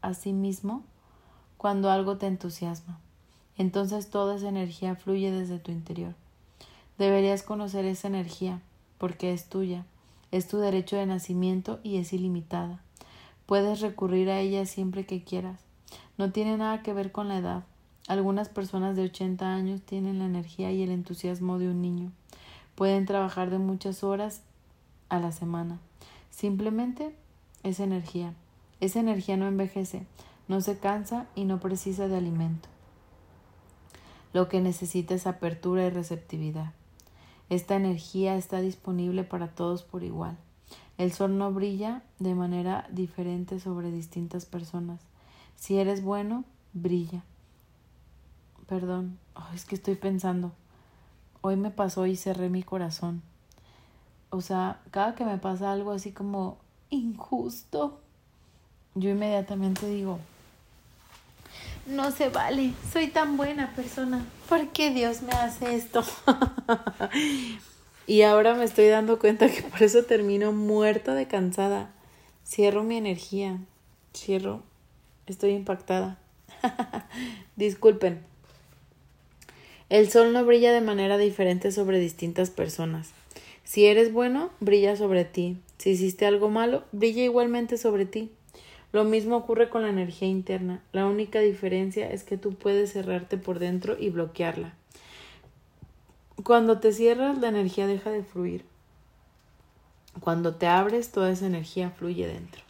a 0.00 0.14
sí 0.14 0.32
mismo 0.32 0.84
cuando 1.56 1.90
algo 1.90 2.18
te 2.18 2.26
entusiasma. 2.26 3.00
Entonces 3.56 4.10
toda 4.10 4.36
esa 4.36 4.48
energía 4.48 4.96
fluye 4.96 5.30
desde 5.30 5.58
tu 5.58 5.70
interior. 5.70 6.14
Deberías 6.98 7.42
conocer 7.42 7.84
esa 7.84 8.08
energía, 8.08 8.60
porque 8.98 9.32
es 9.32 9.48
tuya, 9.48 9.86
es 10.30 10.48
tu 10.48 10.58
derecho 10.58 10.96
de 10.96 11.06
nacimiento 11.06 11.80
y 11.82 11.96
es 11.96 12.12
ilimitada. 12.12 12.80
Puedes 13.46 13.80
recurrir 13.80 14.30
a 14.30 14.40
ella 14.40 14.66
siempre 14.66 15.06
que 15.06 15.24
quieras. 15.24 15.60
No 16.18 16.32
tiene 16.32 16.56
nada 16.56 16.82
que 16.82 16.92
ver 16.92 17.12
con 17.12 17.28
la 17.28 17.38
edad. 17.38 17.64
Algunas 18.08 18.48
personas 18.48 18.96
de 18.96 19.04
80 19.04 19.54
años 19.54 19.80
tienen 19.82 20.18
la 20.18 20.26
energía 20.26 20.72
y 20.72 20.82
el 20.82 20.90
entusiasmo 20.90 21.58
de 21.58 21.68
un 21.68 21.80
niño. 21.80 22.10
Pueden 22.74 23.06
trabajar 23.06 23.50
de 23.50 23.58
muchas 23.58 24.02
horas 24.02 24.42
a 25.08 25.20
la 25.20 25.30
semana. 25.30 25.78
Simplemente 26.30 27.14
es 27.62 27.78
energía. 27.78 28.34
Esa 28.80 28.98
energía 28.98 29.36
no 29.36 29.46
envejece, 29.46 30.06
no 30.48 30.60
se 30.60 30.78
cansa 30.78 31.26
y 31.36 31.44
no 31.44 31.60
precisa 31.60 32.08
de 32.08 32.16
alimento. 32.16 32.68
Lo 34.32 34.48
que 34.48 34.60
necesita 34.60 35.14
es 35.14 35.26
apertura 35.26 35.86
y 35.86 35.90
receptividad. 35.90 36.72
Esta 37.50 37.76
energía 37.76 38.36
está 38.36 38.60
disponible 38.60 39.24
para 39.24 39.48
todos 39.48 39.82
por 39.84 40.02
igual. 40.02 40.38
El 40.98 41.12
sol 41.12 41.36
no 41.38 41.52
brilla 41.52 42.02
de 42.18 42.34
manera 42.34 42.88
diferente 42.90 43.60
sobre 43.60 43.90
distintas 43.90 44.46
personas. 44.46 45.00
Si 45.56 45.78
eres 45.78 46.02
bueno, 46.02 46.44
brilla. 46.72 47.24
Perdón, 48.66 49.18
es 49.54 49.64
que 49.64 49.74
estoy 49.74 49.96
pensando. 49.96 50.52
Hoy 51.40 51.56
me 51.56 51.70
pasó 51.70 52.06
y 52.06 52.16
cerré 52.16 52.48
mi 52.48 52.62
corazón. 52.62 53.22
O 54.30 54.40
sea, 54.40 54.80
cada 54.90 55.14
que 55.14 55.24
me 55.24 55.38
pasa 55.38 55.72
algo 55.72 55.92
así 55.92 56.12
como 56.12 56.58
injusto, 56.88 58.00
yo 58.94 59.10
inmediatamente 59.10 59.86
digo, 59.88 60.18
no 61.86 62.10
se 62.12 62.28
vale, 62.28 62.72
soy 62.92 63.08
tan 63.08 63.36
buena 63.36 63.74
persona, 63.74 64.24
¿por 64.48 64.68
qué 64.68 64.90
Dios 64.90 65.22
me 65.22 65.32
hace 65.32 65.74
esto? 65.74 66.04
y 68.06 68.22
ahora 68.22 68.54
me 68.54 68.64
estoy 68.64 68.86
dando 68.86 69.18
cuenta 69.18 69.50
que 69.50 69.62
por 69.62 69.82
eso 69.82 70.04
termino 70.04 70.52
muerta 70.52 71.14
de 71.14 71.26
cansada. 71.26 71.92
Cierro 72.46 72.82
mi 72.82 72.96
energía, 72.96 73.58
cierro, 74.14 74.62
estoy 75.26 75.52
impactada. 75.52 76.18
Disculpen. 77.56 78.31
El 79.92 80.10
sol 80.10 80.32
no 80.32 80.42
brilla 80.42 80.72
de 80.72 80.80
manera 80.80 81.18
diferente 81.18 81.70
sobre 81.70 81.98
distintas 81.98 82.48
personas. 82.48 83.10
Si 83.62 83.84
eres 83.84 84.10
bueno, 84.10 84.48
brilla 84.58 84.96
sobre 84.96 85.26
ti. 85.26 85.58
Si 85.76 85.90
hiciste 85.90 86.24
algo 86.24 86.48
malo, 86.48 86.84
brilla 86.92 87.22
igualmente 87.24 87.76
sobre 87.76 88.06
ti. 88.06 88.30
Lo 88.92 89.04
mismo 89.04 89.36
ocurre 89.36 89.68
con 89.68 89.82
la 89.82 89.90
energía 89.90 90.28
interna. 90.28 90.82
La 90.92 91.04
única 91.04 91.40
diferencia 91.40 92.10
es 92.10 92.24
que 92.24 92.38
tú 92.38 92.54
puedes 92.54 92.94
cerrarte 92.94 93.36
por 93.36 93.58
dentro 93.58 93.98
y 94.00 94.08
bloquearla. 94.08 94.72
Cuando 96.42 96.80
te 96.80 96.92
cierras, 96.92 97.36
la 97.36 97.48
energía 97.48 97.86
deja 97.86 98.10
de 98.10 98.24
fluir. 98.24 98.64
Cuando 100.20 100.54
te 100.54 100.68
abres, 100.68 101.12
toda 101.12 101.30
esa 101.30 101.44
energía 101.44 101.90
fluye 101.90 102.26
dentro. 102.26 102.62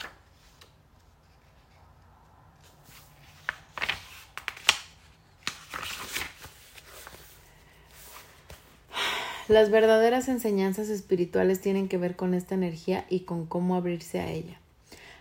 Las 9.52 9.70
verdaderas 9.70 10.28
enseñanzas 10.28 10.88
espirituales 10.88 11.60
tienen 11.60 11.86
que 11.86 11.98
ver 11.98 12.16
con 12.16 12.32
esta 12.32 12.54
energía 12.54 13.04
y 13.10 13.20
con 13.20 13.44
cómo 13.44 13.76
abrirse 13.76 14.18
a 14.18 14.30
ella. 14.30 14.58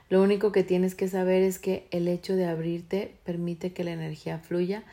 Lo 0.07 0.21
único 0.23 0.53
que 0.53 0.63
tienes 0.63 0.95
que 0.95 1.09
saber 1.09 1.43
es 1.43 1.59
que 1.59 1.85
el 1.91 2.07
hecho 2.07 2.37
de 2.37 2.45
abrirte 2.45 3.13
permite 3.25 3.73
que 3.73 3.83
la 3.83 3.91
energía 3.91 4.39
fluya, 4.39 4.83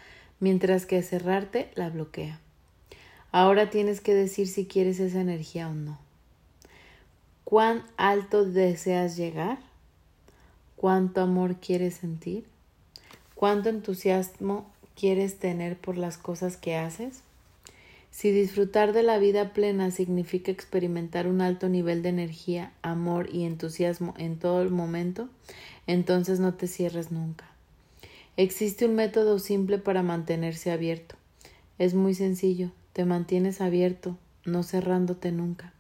mientras 0.41 0.87
que 0.87 1.01
cerrarte 1.05 1.71
la 1.77 1.89
bloquea. 1.89 2.41
Ahora 3.31 3.71
tienes 3.71 4.01
que 4.01 4.13
decir 4.13 4.49
si 4.49 4.67
quieres 4.67 4.99
esa 4.99 5.21
energía 5.21 5.69
o 5.69 5.73
no. 5.73 6.01
¿Cuán 7.45 7.85
alto 7.97 8.45
deseas 8.45 9.17
llegar? 9.17 9.61
¿Cuánto 10.75 11.21
amor 11.21 11.59
quieres 11.61 11.95
sentir? 11.95 12.45
¿Cuánto 13.37 13.69
entusiasmo 13.69 14.69
quieres 14.97 15.39
tener 15.39 15.77
por 15.77 15.97
las 15.97 16.19
cosas 16.19 16.57
que 16.57 16.75
haces? 16.75 17.23
Si 18.11 18.31
disfrutar 18.31 18.93
de 18.93 19.03
la 19.03 19.19
vida 19.19 19.53
plena 19.53 19.91
significa 19.91 20.51
experimentar 20.51 21.27
un 21.27 21.41
alto 21.41 21.69
nivel 21.69 22.03
de 22.03 22.09
energía, 22.09 22.73
amor 22.83 23.29
y 23.33 23.45
entusiasmo 23.45 24.15
en 24.19 24.39
todo 24.39 24.63
el 24.63 24.71
momento, 24.71 25.29
entonces 25.87 26.41
no 26.41 26.55
te 26.55 26.67
cierres 26.67 27.13
nunca. 27.13 27.45
Existe 28.37 28.87
un 28.87 28.95
método 28.95 29.39
simple 29.39 29.79
para 29.79 30.03
mantenerse 30.03 30.71
abierto. 30.71 31.17
Es 31.79 31.95
muy 31.95 32.15
sencillo, 32.15 32.73
te 32.93 33.05
mantienes 33.05 33.61
abierto, 33.61 34.17
no 34.45 34.63
cerrándote 34.63 35.33
nunca. 35.33 35.73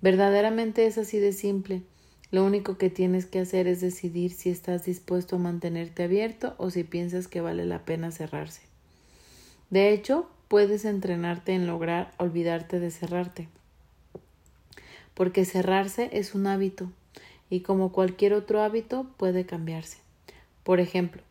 Verdaderamente 0.00 0.86
es 0.86 0.98
así 0.98 1.18
de 1.18 1.32
simple. 1.32 1.82
Lo 2.30 2.44
único 2.44 2.78
que 2.78 2.90
tienes 2.90 3.26
que 3.26 3.40
hacer 3.40 3.66
es 3.66 3.80
decidir 3.80 4.32
si 4.32 4.50
estás 4.50 4.84
dispuesto 4.84 5.36
a 5.36 5.40
mantenerte 5.40 6.04
abierto 6.04 6.54
o 6.58 6.70
si 6.70 6.84
piensas 6.84 7.28
que 7.28 7.40
vale 7.40 7.66
la 7.66 7.84
pena 7.84 8.12
cerrarse. 8.12 8.62
De 9.68 9.92
hecho, 9.92 10.28
puedes 10.50 10.84
entrenarte 10.84 11.54
en 11.54 11.68
lograr 11.68 12.10
olvidarte 12.18 12.80
de 12.80 12.90
cerrarte. 12.90 13.46
Porque 15.14 15.44
cerrarse 15.44 16.10
es 16.12 16.34
un 16.34 16.48
hábito 16.48 16.90
y 17.50 17.60
como 17.60 17.92
cualquier 17.92 18.34
otro 18.34 18.60
hábito 18.60 19.06
puede 19.16 19.46
cambiarse. 19.46 19.98
Por 20.64 20.80
ejemplo, 20.80 21.22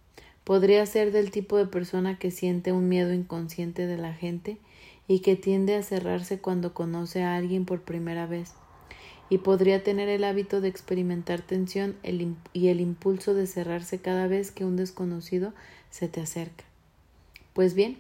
podría 0.46 0.86
ser 0.86 1.12
del 1.12 1.32
tipo 1.32 1.58
de 1.58 1.66
persona 1.66 2.18
que 2.18 2.32
siente 2.32 2.72
un 2.72 2.88
miedo 2.88 3.12
inconsciente 3.12 3.88
de 3.88 3.98
la 3.98 4.14
gente 4.14 4.58
y 5.06 5.20
que 5.20 5.36
tiende 5.36 5.76
a 5.76 5.84
cerrarse 5.84 6.40
cuando 6.40 6.74
conoce 6.74 7.22
a 7.22 7.36
alguien 7.36 7.66
por 7.66 7.82
primera 7.82 8.26
vez. 8.26 8.54
Y 9.30 9.40
podría 9.40 9.84
tener 9.84 10.08
el 10.08 10.24
hábito 10.24 10.62
de 10.62 10.70
experimentar 10.70 11.42
tensión 11.42 11.98
y 12.54 12.70
el 12.70 12.80
impulso 12.80 13.34
de 13.34 13.48
cerrarse 13.48 14.00
cada 14.00 14.28
vez 14.28 14.52
que 14.52 14.64
un 14.64 14.78
desconocido 14.78 15.52
se 15.90 16.08
te 16.08 16.22
acerca. 16.22 16.64
Pues 17.52 17.74
bien, 17.74 17.98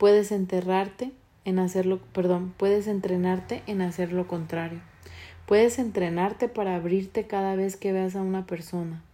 Puedes 0.00 0.32
enterrarte 0.32 1.12
en 1.44 1.58
hacerlo, 1.58 2.00
perdón, 2.14 2.54
puedes 2.56 2.86
entrenarte 2.86 3.62
en 3.66 3.82
hacer 3.82 4.14
lo 4.14 4.26
contrario. 4.26 4.80
Puedes 5.44 5.78
entrenarte 5.78 6.48
para 6.48 6.74
abrirte 6.74 7.26
cada 7.26 7.54
vez 7.54 7.76
que 7.76 7.92
veas 7.92 8.16
a 8.16 8.22
una 8.22 8.46
persona. 8.46 9.04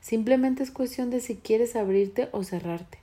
Simplemente 0.00 0.62
es 0.62 0.70
cuestión 0.70 1.10
de 1.10 1.20
si 1.20 1.36
quieres 1.36 1.76
abrirte 1.76 2.30
o 2.32 2.42
cerrarte. 2.42 2.96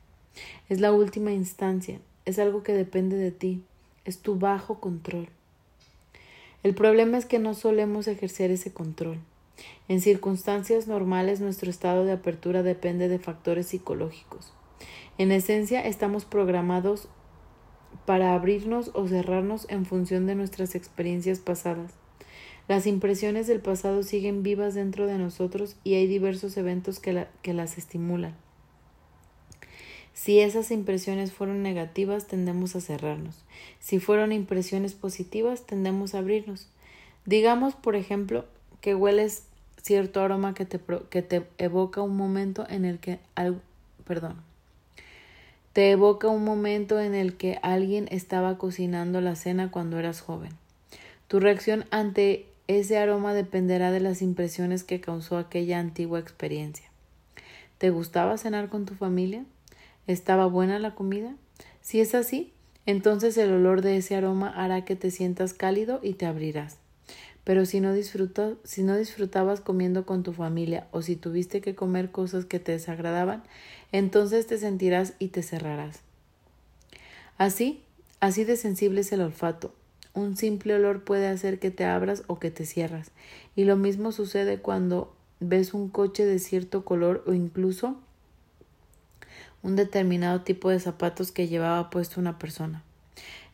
Es 0.68 0.80
la 0.80 0.92
última 0.92 1.32
instancia, 1.32 2.00
es 2.26 2.40
algo 2.40 2.64
que 2.64 2.74
depende 2.74 3.18
de 3.18 3.30
ti, 3.30 3.64
es 4.04 4.18
tu 4.18 4.40
bajo 4.40 4.80
control. 4.80 5.30
El 6.64 6.74
problema 6.74 7.20
es 7.20 7.28
que 7.28 7.38
no 7.38 7.54
solemos 7.54 8.08
ejercer 8.08 8.50
ese 8.50 8.74
control. 8.74 9.20
En 9.88 10.02
circunstancias 10.02 10.88
normales 10.88 11.40
nuestro 11.40 11.70
estado 11.70 12.04
de 12.04 12.14
apertura 12.14 12.64
depende 12.64 13.08
de 13.10 13.20
factores 13.20 13.68
psicológicos. 13.68 14.54
En 15.20 15.32
esencia 15.32 15.86
estamos 15.86 16.26
programados 16.26 17.10
para 18.08 18.34
abrirnos 18.34 18.92
o 18.94 19.06
cerrarnos 19.06 19.68
en 19.70 19.86
función 19.86 20.28
de 20.28 20.36
nuestras 20.36 20.76
experiencias 20.76 21.40
pasadas. 21.40 21.92
Las 22.70 22.88
impresiones 22.88 23.48
del 23.48 23.60
pasado 23.60 24.02
siguen 24.02 24.44
vivas 24.44 24.76
dentro 24.76 25.08
de 25.08 25.18
nosotros 25.18 25.76
y 25.84 25.96
hay 25.96 26.08
diversos 26.08 26.56
eventos 26.56 27.02
que, 27.02 27.28
las 27.54 27.78
estimulan. 27.78 28.34
Si 30.14 30.40
esas 30.40 30.72
impresiones 30.72 31.34
fueron 31.34 31.62
negativas, 31.62 32.28
tendemos 32.28 32.78
a 32.78 32.82
cerrarnos. 32.82 33.44
Si 33.82 34.00
fueron 34.00 34.32
impresiones 34.32 34.94
positivas, 34.94 35.66
tendemos 35.66 36.16
a 36.16 36.20
abrirnos. 36.20 36.70
Digamos, 37.26 37.76
por 37.76 37.98
ejemplo, 37.98 38.46
que 38.80 38.96
hueles 38.96 39.44
cierto 39.84 40.22
aroma 40.22 40.54
que 40.54 40.64
te, 40.64 40.80
que 41.10 41.24
te 41.24 41.46
evoca 41.58 42.02
un 42.02 42.16
momento 42.16 42.66
en 42.70 42.86
el 42.86 43.00
que 43.00 43.20
algo, 43.36 43.60
perdón, 44.06 44.47
te 45.78 45.92
evoca 45.92 46.28
un 46.28 46.44
momento 46.44 47.00
en 47.00 47.14
el 47.14 47.38
que 47.38 47.60
alguien 47.62 48.08
estaba 48.10 48.58
cocinando 48.58 49.22
la 49.22 49.36
cena 49.36 49.70
cuando 49.70 50.00
eras 50.00 50.22
joven. 50.22 50.50
Tu 51.28 51.40
reacción 51.40 51.86
ante 51.92 52.48
ese 52.66 52.98
aroma 52.98 53.36
dependerá 53.36 53.92
de 53.92 54.00
las 54.00 54.24
impresiones 54.24 54.84
que 54.84 55.00
causó 55.00 55.38
aquella 55.38 55.78
antigua 55.78 56.18
experiencia. 56.18 56.90
¿Te 57.78 57.92
gustaba 57.92 58.40
cenar 58.40 58.70
con 58.70 58.88
tu 58.88 58.96
familia? 58.96 59.46
¿Estaba 60.08 60.48
buena 60.48 60.80
la 60.80 60.96
comida? 60.96 61.36
Si 61.82 62.00
es 62.02 62.16
así, 62.16 62.54
entonces 62.88 63.38
el 63.38 63.52
olor 63.52 63.84
de 63.84 63.98
ese 63.98 64.16
aroma 64.16 64.50
hará 64.50 64.84
que 64.84 64.96
te 64.96 65.12
sientas 65.12 65.54
cálido 65.54 66.00
y 66.02 66.14
te 66.14 66.26
abrirás. 66.26 66.80
Pero 67.48 67.66
si 67.66 67.80
no, 67.80 67.94
si 68.66 68.84
no 68.84 68.98
disfrutabas 68.98 69.62
comiendo 69.62 70.06
con 70.06 70.22
tu 70.22 70.34
familia 70.34 70.86
o 70.92 71.02
si 71.02 71.16
tuviste 71.16 71.62
que 71.62 71.76
comer 71.76 72.12
cosas 72.12 72.44
que 72.44 72.60
te 72.60 72.74
desagradaban, 72.74 73.42
entonces 73.94 74.48
te 74.48 74.58
sentirás 74.58 75.14
y 75.18 75.30
te 75.30 75.42
cerrarás. 75.44 76.02
Así, 77.38 77.86
así 78.20 78.44
de 78.44 78.58
sensible 78.58 79.00
es 79.00 79.14
el 79.14 79.22
olfato. 79.22 79.74
Un 80.14 80.36
simple 80.36 80.76
olor 80.76 81.06
puede 81.06 81.30
hacer 81.30 81.58
que 81.58 81.72
te 81.72 81.86
abras 81.86 82.24
o 82.28 82.38
que 82.38 82.52
te 82.52 82.66
cierras. 82.66 83.12
Y 83.56 83.64
lo 83.64 83.78
mismo 83.78 84.12
sucede 84.12 84.58
cuando 84.60 85.16
ves 85.40 85.74
un 85.74 85.88
coche 85.88 86.26
de 86.26 86.40
cierto 86.40 86.84
color 86.84 87.24
o 87.28 87.32
incluso 87.32 87.96
un 89.64 89.78
determinado 89.78 90.42
tipo 90.42 90.70
de 90.70 90.82
zapatos 90.82 91.32
que 91.32 91.48
llevaba 91.48 91.90
puesto 91.92 92.20
una 92.20 92.40
persona. 92.40 92.84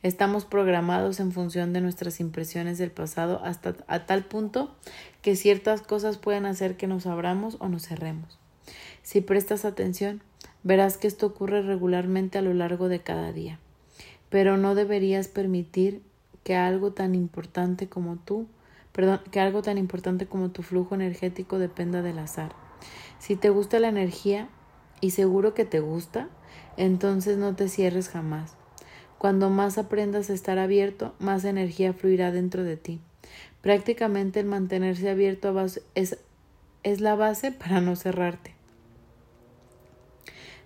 Estamos 0.03 0.45
programados 0.45 1.19
en 1.19 1.31
función 1.31 1.74
de 1.74 1.81
nuestras 1.81 2.19
impresiones 2.19 2.77
del 2.77 2.91
pasado 2.91 3.41
hasta 3.43 3.75
a 3.88 4.05
tal 4.05 4.24
punto 4.25 4.75
que 5.22 5.36
ciertas 5.36 5.81
cosas 5.81 6.17
pueden 6.17 6.45
hacer 6.45 6.77
que 6.77 6.88
nos 6.88 7.05
abramos 7.07 7.57
o 7.60 7.69
nos 7.69 7.88
cerremos. 7.88 8.38
Si 9.01 9.22
prestas 9.22 9.65
atención, 9.65 10.22
verás 10.62 10.98
que 10.98 11.07
esto 11.07 11.25
ocurre 11.25 11.62
regularmente 11.62 12.38
a 12.38 12.41
lo 12.41 12.53
largo 12.53 12.89
de 12.89 13.00
cada 13.00 13.31
día. 13.31 13.60
Pero 14.29 14.57
no 14.57 14.75
deberías 14.75 15.27
permitir 15.27 16.01
que 16.43 16.55
algo 16.55 16.91
tan 16.91 17.15
importante 17.15 17.88
como 17.88 18.17
tú 18.17 18.48
perdón, 18.91 19.22
que 19.31 19.39
algo 19.39 19.62
tan 19.62 19.77
importante 19.77 20.27
como 20.27 20.51
tu 20.51 20.62
flujo 20.62 20.95
energético 20.95 21.60
dependa 21.60 22.01
del 22.01 22.19
azar. 22.19 22.53
Si 23.19 23.36
te 23.36 23.50
gusta 23.50 23.79
la 23.79 23.89
energía, 23.89 24.50
y 25.01 25.12
seguro 25.12 25.53
que 25.53 25.65
te 25.65 25.81
gusta, 25.81 26.29
entonces 26.77 27.38
no 27.38 27.55
te 27.57 27.67
cierres 27.67 28.07
jamás. 28.07 28.55
Cuando 29.24 29.50
más 29.50 29.77
aprendas 29.77 30.30
a 30.30 30.34
estar 30.34 30.60
abierto, 30.60 31.13
más 31.18 31.46
energía 31.46 31.94
fluirá 31.94 32.34
dentro 32.34 32.65
de 32.65 32.75
ti. 32.75 33.00
Prácticamente 33.62 34.42
el 34.42 34.48
mantenerse 34.48 35.10
abierto 35.10 35.56
es, 35.96 36.18
es 36.84 37.00
la 37.00 37.15
base 37.15 37.53
para 37.53 37.80
no 37.80 37.96
cerrarte. 37.96 38.53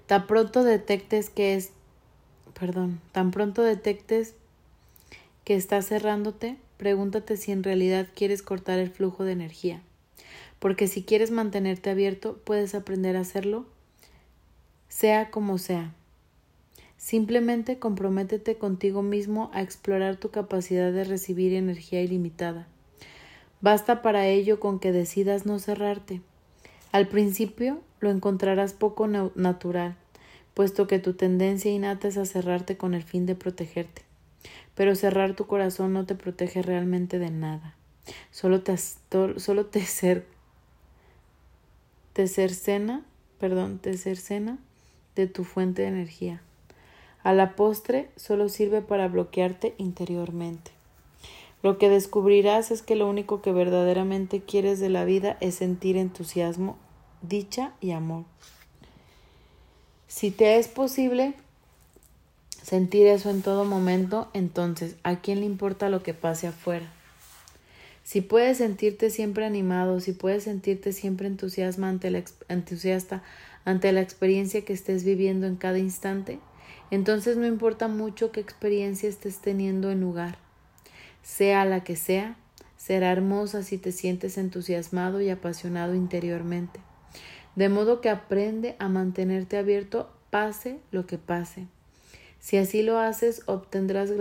Tan 0.07 0.25
pronto 0.25 0.63
detectes 0.63 1.29
que 1.29 1.53
es, 1.53 1.69
perdón, 2.59 2.99
tan 3.11 3.29
pronto 3.29 3.61
detectes 3.61 4.33
que 5.43 5.53
estás 5.53 5.85
cerrándote, 5.85 6.57
pregúntate 6.77 7.37
si 7.37 7.51
en 7.51 7.61
realidad 7.61 8.07
quieres 8.15 8.41
cortar 8.41 8.79
el 8.79 8.89
flujo 8.89 9.23
de 9.23 9.33
energía. 9.33 9.83
Porque 10.57 10.87
si 10.87 11.03
quieres 11.03 11.29
mantenerte 11.29 11.91
abierto, 11.91 12.41
puedes 12.43 12.73
aprender 12.73 13.17
a 13.17 13.19
hacerlo, 13.19 13.67
sea 14.89 15.29
como 15.29 15.59
sea. 15.59 15.93
Simplemente 16.97 17.79
comprométete 17.79 18.57
contigo 18.57 19.01
mismo 19.01 19.49
a 19.53 19.61
explorar 19.61 20.17
tu 20.17 20.29
capacidad 20.29 20.91
de 20.91 21.03
recibir 21.03 21.53
energía 21.53 22.01
ilimitada. 22.01 22.67
Basta 23.61 24.01
para 24.01 24.27
ello 24.27 24.59
con 24.59 24.79
que 24.79 24.91
decidas 24.91 25.45
no 25.45 25.59
cerrarte. 25.59 26.21
Al 26.91 27.07
principio 27.07 27.79
lo 27.99 28.09
encontrarás 28.09 28.73
poco 28.73 29.07
natural, 29.07 29.95
puesto 30.53 30.87
que 30.87 30.99
tu 30.99 31.13
tendencia 31.13 31.71
innata 31.71 32.07
es 32.07 32.17
a 32.17 32.25
cerrarte 32.25 32.77
con 32.77 32.93
el 32.93 33.03
fin 33.03 33.25
de 33.25 33.35
protegerte 33.35 34.07
pero 34.77 34.95
cerrar 34.95 35.35
tu 35.35 35.47
corazón 35.47 35.91
no 35.93 36.05
te 36.05 36.13
protege 36.13 36.61
realmente 36.61 37.17
de 37.17 37.31
nada. 37.31 37.75
Solo 38.29 38.61
te, 38.61 38.77
solo 38.77 39.65
te, 39.65 39.81
cer, 39.81 40.23
te 42.13 42.27
cercena, 42.27 43.03
perdón, 43.39 43.79
te 43.79 43.97
cercena 43.97 44.59
de 45.15 45.25
tu 45.25 45.43
fuente 45.45 45.81
de 45.81 45.87
energía. 45.87 46.43
A 47.23 47.33
la 47.33 47.55
postre 47.55 48.09
solo 48.15 48.49
sirve 48.49 48.81
para 48.81 49.07
bloquearte 49.07 49.75
interiormente. 49.77 50.71
Lo 51.63 51.77
que 51.77 51.89
descubrirás 51.89 52.71
es 52.71 52.81
que 52.81 52.95
lo 52.95 53.09
único 53.09 53.41
que 53.41 53.51
verdaderamente 53.51 54.41
quieres 54.41 54.79
de 54.79 54.89
la 54.89 55.05
vida 55.05 55.37
es 55.41 55.55
sentir 55.55 55.97
entusiasmo, 55.97 56.77
dicha 57.21 57.73
y 57.81 57.91
amor. 57.91 58.25
Si 60.07 60.31
te 60.31 60.57
es 60.57 60.67
posible, 60.67 61.33
sentir 62.61 63.07
eso 63.07 63.29
en 63.29 63.41
todo 63.41 63.65
momento, 63.65 64.29
entonces, 64.33 64.95
¿a 65.03 65.17
quién 65.17 65.39
le 65.39 65.45
importa 65.45 65.89
lo 65.89 66.03
que 66.03 66.13
pase 66.13 66.47
afuera? 66.47 66.91
Si 68.03 68.21
puedes 68.21 68.59
sentirte 68.59 69.09
siempre 69.09 69.45
animado, 69.45 69.99
si 69.99 70.13
puedes 70.13 70.43
sentirte 70.43 70.93
siempre 70.93 71.27
entusiasta 71.27 73.23
ante 73.65 73.91
la 73.91 74.01
experiencia 74.01 74.63
que 74.63 74.71
estés 74.71 75.03
viviendo 75.03 75.45
en 75.45 75.57
cada 75.57 75.77
instante, 75.77 76.39
entonces 76.91 77.37
no 77.37 77.45
importa 77.45 77.87
mucho 77.87 78.31
qué 78.31 78.39
experiencia 78.39 79.09
estés 79.09 79.39
teniendo 79.39 79.91
en 79.91 80.01
lugar. 80.01 80.37
Sea 81.21 81.65
la 81.65 81.83
que 81.83 81.95
sea, 81.95 82.37
será 82.77 83.11
hermosa 83.11 83.63
si 83.63 83.77
te 83.77 83.91
sientes 83.91 84.37
entusiasmado 84.37 85.19
y 85.21 85.29
apasionado 85.29 85.95
interiormente. 85.95 86.79
De 87.55 87.69
modo 87.69 88.01
que 88.01 88.09
aprende 88.09 88.75
a 88.79 88.87
mantenerte 88.87 89.57
abierto 89.57 90.09
pase 90.29 90.79
lo 90.91 91.07
que 91.07 91.17
pase. 91.17 91.67
Si 92.39 92.57
así 92.57 92.83
lo 92.83 92.99
haces, 92.99 93.41
obtendrás 93.47 94.11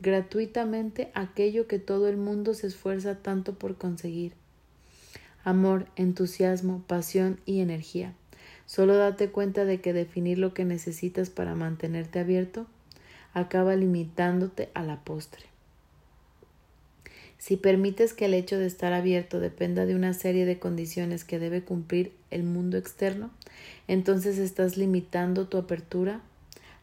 gratuitamente 0.00 1.10
aquello 1.14 1.66
que 1.68 1.78
todo 1.78 2.08
el 2.08 2.16
mundo 2.16 2.54
se 2.54 2.66
esfuerza 2.66 3.16
tanto 3.16 3.54
por 3.58 3.76
conseguir. 3.76 4.32
Amor, 5.44 5.86
entusiasmo, 5.94 6.82
pasión 6.86 7.38
y 7.44 7.60
energía. 7.60 8.14
Solo 8.66 8.96
date 8.96 9.30
cuenta 9.30 9.64
de 9.64 9.80
que 9.80 9.92
definir 9.92 10.38
lo 10.38 10.52
que 10.52 10.64
necesitas 10.64 11.30
para 11.30 11.54
mantenerte 11.54 12.18
abierto 12.18 12.66
acaba 13.32 13.76
limitándote 13.76 14.70
a 14.74 14.82
la 14.82 15.00
postre. 15.04 15.46
Si 17.38 17.56
permites 17.56 18.12
que 18.12 18.24
el 18.24 18.34
hecho 18.34 18.58
de 18.58 18.66
estar 18.66 18.92
abierto 18.92 19.40
dependa 19.40 19.86
de 19.86 19.94
una 19.94 20.14
serie 20.14 20.46
de 20.46 20.58
condiciones 20.58 21.24
que 21.24 21.38
debe 21.38 21.62
cumplir 21.62 22.12
el 22.30 22.42
mundo 22.42 22.76
externo, 22.76 23.30
entonces 23.88 24.38
estás 24.38 24.76
limitando 24.76 25.46
tu 25.46 25.58
apertura 25.58 26.22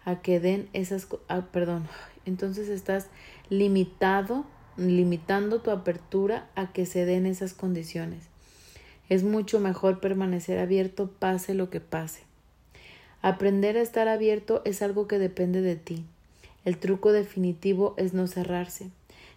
a 0.06 0.22
que 0.22 0.40
den 0.40 0.70
esas, 0.74 1.08
ah, 1.28 1.48
perdón, 1.52 1.88
entonces 2.26 2.70
estás 2.70 3.08
limitado, 3.50 4.46
limitando 4.78 5.62
tu 5.62 5.72
apertura 5.72 6.48
a 6.56 6.72
que 6.72 6.86
se 6.86 7.06
den 7.06 7.26
esas 7.26 7.54
condiciones. 7.54 8.33
Es 9.10 9.24
mucho 9.24 9.60
mejor 9.60 10.00
permanecer 10.00 10.60
abierto 10.60 11.10
pase 11.20 11.54
lo 11.54 11.70
que 11.70 11.80
pase. 11.80 12.24
Aprender 13.22 13.78
a 13.78 13.82
estar 13.82 14.08
abierto 14.08 14.62
es 14.66 14.82
algo 14.82 15.08
que 15.08 15.20
depende 15.20 15.62
de 15.62 15.76
ti. 15.76 16.06
El 16.66 16.78
truco 16.78 17.12
definitivo 17.12 17.94
es 17.98 18.14
no 18.14 18.28
cerrarse. 18.28 18.90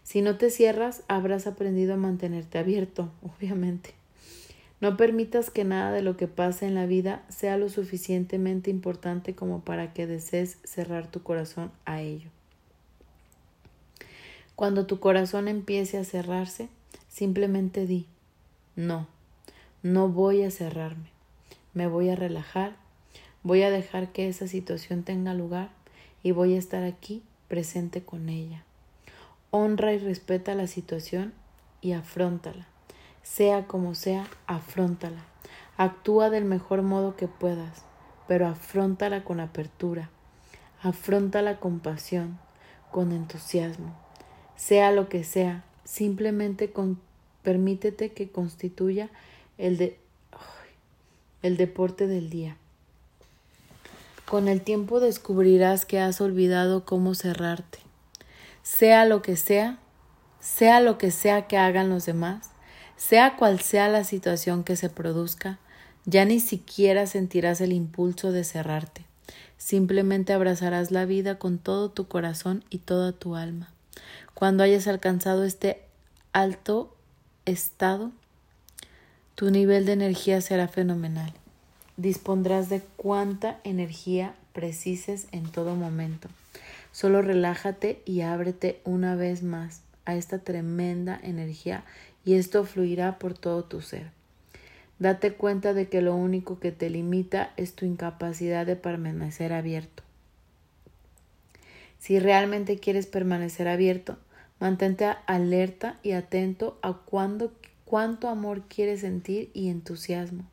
Si 0.03 0.23
no 0.23 0.39
te 0.39 0.51
cierras, 0.51 1.03
habrás 1.09 1.47
aprendido 1.47 1.95
a 1.95 1.97
mantenerte 1.97 2.59
abierto, 2.59 3.11
obviamente. 3.23 3.95
No 4.81 4.97
permitas 4.97 5.51
que 5.51 5.65
nada 5.65 5.91
de 5.91 6.03
lo 6.03 6.17
que 6.17 6.29
pase 6.29 6.67
en 6.67 6.75
la 6.75 6.87
vida 6.87 7.25
sea 7.29 7.57
lo 7.57 7.69
suficientemente 7.69 8.71
importante 8.71 9.35
como 9.35 9.61
para 9.61 9.93
que 9.93 10.07
desees 10.07 10.59
cerrar 10.65 11.11
tu 11.11 11.23
corazón 11.23 11.73
a 11.87 12.03
ello. 12.03 12.29
Cuando 14.55 14.87
tu 14.87 15.01
corazón 15.01 15.49
empiece 15.49 15.99
a 15.99 16.05
cerrarse, 16.05 16.69
simplemente 17.09 17.87
di, 17.87 18.07
no, 18.75 19.07
no 19.87 20.09
voy 20.09 20.43
a 20.43 20.51
cerrarme, 20.51 21.11
me 21.73 21.87
voy 21.87 22.09
a 22.11 22.17
relajar, 22.17 22.75
voy 23.45 23.63
a 23.63 23.71
dejar 23.71 24.11
que 24.11 24.29
esa 24.29 24.49
situación 24.49 25.05
tenga 25.05 25.33
lugar 25.33 25.71
y 26.25 26.33
voy 26.33 26.55
a 26.55 26.59
estar 26.59 26.83
aquí 26.83 27.23
presente 27.47 28.03
con 28.03 28.29
ella. 28.29 28.65
Honra 29.53 29.93
y 29.93 29.99
respeta 29.99 30.57
la 30.57 30.67
situación 30.67 31.33
y 31.81 31.93
afrontala. 31.93 32.67
Sea 33.23 33.69
como 33.69 33.95
sea, 33.95 34.27
afróntala. 34.49 35.25
Actúa 35.77 36.31
del 36.31 36.45
mejor 36.45 36.83
modo 36.83 37.15
que 37.15 37.29
puedas, 37.29 37.85
pero 38.27 38.49
afróntala 38.49 39.23
con 39.23 39.39
apertura. 39.39 40.11
Afróntala 40.83 41.61
con 41.61 41.79
pasión, 41.79 42.41
con 42.91 43.13
entusiasmo. 43.13 43.95
Sea 44.57 44.91
lo 44.91 45.09
que 45.09 45.23
sea, 45.23 45.65
simplemente 45.85 46.73
permítete 47.43 48.11
que 48.11 48.31
constituya 48.31 49.11
el, 49.59 49.77
de, 49.77 49.99
el 51.43 51.57
deporte 51.57 52.07
del 52.07 52.31
día. 52.31 52.57
Con 54.27 54.49
el 54.49 54.61
tiempo 54.61 54.99
descubrirás 55.01 55.87
que 55.87 56.01
has 56.01 56.21
olvidado 56.21 56.85
cómo 56.85 57.15
cerrarte. 57.15 57.79
Sea 58.63 59.05
lo 59.05 59.23
que 59.23 59.37
sea, 59.37 59.79
sea 60.41 60.81
lo 60.81 60.99
que 60.99 61.11
sea 61.11 61.47
que 61.47 61.57
hagan 61.57 61.89
los 61.89 62.07
demás, 62.07 62.51
sea 62.97 63.37
cual 63.37 63.61
sea 63.61 63.89
la 63.89 64.03
situación 64.03 64.65
que 64.65 64.77
se 64.77 64.89
produzca, 64.89 65.59
ya 66.07 66.25
ni 66.25 66.41
siquiera 66.41 67.07
sentirás 67.07 67.61
el 67.61 67.73
impulso 67.73 68.33
de 68.33 68.45
cerrarte. 68.45 69.05
Simplemente 69.59 70.33
abrazarás 70.33 70.91
la 70.91 71.05
vida 71.05 71.39
con 71.39 71.59
todo 71.59 71.91
tu 71.91 72.09
corazón 72.09 72.65
y 72.71 72.79
toda 72.79 73.13
tu 73.13 73.37
alma. 73.37 73.71
Cuando 74.35 74.63
hayas 74.63 74.87
alcanzado 74.87 75.45
este 75.45 75.83
alto 76.33 76.95
estado, 77.45 78.13
tu 79.37 79.51
nivel 79.51 79.85
de 79.85 79.93
energía 79.93 80.41
será 80.41 80.67
fenomenal. 80.67 81.31
Dispondrás 81.99 82.71
de 82.71 82.81
cuánta 82.97 83.61
energía 83.65 84.35
precises 84.55 85.29
en 85.31 85.45
todo 85.45 85.77
momento. 85.77 86.29
Solo 86.91 87.21
relájate 87.21 88.01
y 88.07 88.23
ábrete 88.23 88.81
una 88.85 89.15
vez 89.15 89.43
más 89.43 89.83
a 90.07 90.15
esta 90.15 90.39
tremenda 90.39 91.21
energía 91.23 91.85
y 92.25 92.35
esto 92.35 92.65
fluirá 92.65 93.19
por 93.19 93.37
todo 93.37 93.63
tu 93.63 93.83
ser. 93.83 94.11
Date 94.99 95.35
cuenta 95.35 95.75
de 95.75 95.91
que 95.91 96.01
lo 96.01 96.17
único 96.17 96.59
que 96.59 96.73
te 96.73 96.89
limita 96.89 97.53
es 97.59 97.75
tu 97.75 97.85
incapacidad 97.85 98.65
de 98.65 98.77
permanecer 98.77 99.53
abierto. 99.53 100.03
Si 101.99 102.19
realmente 102.19 102.79
quieres 102.79 103.07
permanecer 103.07 103.69
abierto, 103.69 104.17
mantente 104.61 105.07
alerta 105.27 105.99
y 106.03 106.13
atento 106.13 106.79
a 106.81 106.95
cuándo, 106.95 107.53
cuánto 107.87 108.29
amor 108.29 108.65
quieres 108.69 109.01
sentir 109.01 109.51
y 109.55 109.71
entusiasmo. 109.71 110.45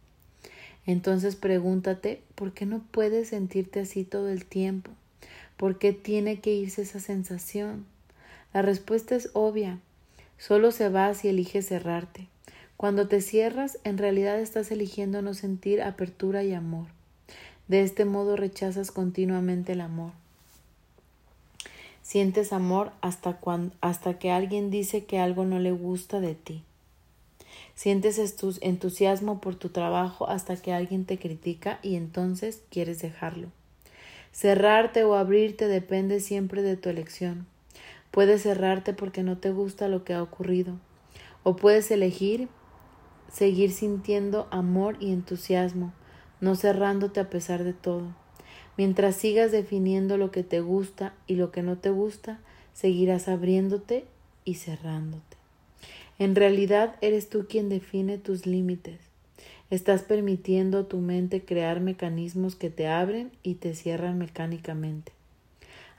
Entonces 0.85 1.35
pregúntate, 1.35 2.21
¿por 2.35 2.53
qué 2.53 2.65
no 2.65 2.81
puedes 2.91 3.29
sentirte 3.29 3.81
así 3.81 4.05
todo 4.05 4.29
el 4.29 4.45
tiempo? 4.45 4.91
¿Por 5.57 5.77
qué 5.77 5.91
tiene 5.91 6.39
que 6.39 6.53
irse 6.53 6.83
esa 6.83 6.99
sensación? 6.99 7.85
La 8.53 8.61
respuesta 8.61 9.15
es 9.15 9.29
obvia. 9.33 9.79
Solo 10.37 10.71
se 10.71 10.89
va 10.89 11.13
si 11.13 11.27
eliges 11.27 11.67
cerrarte. 11.67 12.27
Cuando 12.77 13.07
te 13.07 13.21
cierras, 13.21 13.79
en 13.83 13.97
realidad 13.97 14.39
estás 14.39 14.71
eligiendo 14.71 15.21
no 15.21 15.33
sentir 15.33 15.81
apertura 15.81 16.43
y 16.43 16.53
amor. 16.53 16.87
De 17.67 17.81
este 17.81 18.03
modo 18.05 18.35
rechazas 18.35 18.91
continuamente 18.91 19.71
el 19.71 19.81
amor. 19.81 20.11
Sientes 22.01 22.51
amor 22.51 22.91
hasta, 22.99 23.37
cuando, 23.37 23.73
hasta 23.79 24.19
que 24.19 24.31
alguien 24.31 24.69
dice 24.69 25.05
que 25.05 25.19
algo 25.19 25.45
no 25.45 25.59
le 25.59 25.71
gusta 25.71 26.19
de 26.19 26.35
ti. 26.35 26.63
Sientes 27.75 28.19
entusiasmo 28.61 29.41
por 29.41 29.55
tu 29.55 29.69
trabajo 29.69 30.29
hasta 30.29 30.55
que 30.55 30.73
alguien 30.73 31.05
te 31.05 31.17
critica 31.17 31.79
y 31.81 31.95
entonces 31.95 32.61
quieres 32.69 33.01
dejarlo. 33.01 33.49
Cerrarte 34.31 35.03
o 35.03 35.15
abrirte 35.15 35.67
depende 35.67 36.19
siempre 36.19 36.61
de 36.61 36.77
tu 36.77 36.89
elección. 36.89 37.47
Puedes 38.11 38.43
cerrarte 38.43 38.93
porque 38.93 39.23
no 39.23 39.37
te 39.37 39.51
gusta 39.51 39.87
lo 39.87 40.03
que 40.03 40.13
ha 40.13 40.21
ocurrido, 40.21 40.79
o 41.43 41.55
puedes 41.55 41.89
elegir 41.91 42.47
seguir 43.33 43.71
sintiendo 43.71 44.47
amor 44.51 44.95
y 44.99 45.11
entusiasmo, 45.11 45.91
no 46.39 46.55
cerrándote 46.55 47.19
a 47.19 47.31
pesar 47.31 47.63
de 47.63 47.73
todo. 47.73 48.15
Mientras 48.77 49.15
sigas 49.15 49.51
definiendo 49.51 50.17
lo 50.17 50.29
que 50.29 50.43
te 50.43 50.61
gusta 50.61 51.13
y 51.25 51.35
lo 51.35 51.51
que 51.51 51.63
no 51.63 51.77
te 51.77 51.89
gusta, 51.89 52.39
seguirás 52.73 53.27
abriéndote 53.27 54.05
y 54.45 54.55
cerrándote. 54.55 55.32
En 56.19 56.35
realidad 56.35 56.95
eres 57.01 57.29
tú 57.29 57.47
quien 57.47 57.69
define 57.69 58.17
tus 58.17 58.45
límites. 58.45 58.99
Estás 59.69 60.03
permitiendo 60.03 60.79
a 60.79 60.87
tu 60.87 60.99
mente 60.99 61.43
crear 61.43 61.79
mecanismos 61.79 62.55
que 62.55 62.69
te 62.69 62.87
abren 62.87 63.31
y 63.41 63.55
te 63.55 63.73
cierran 63.73 64.17
mecánicamente. 64.17 65.11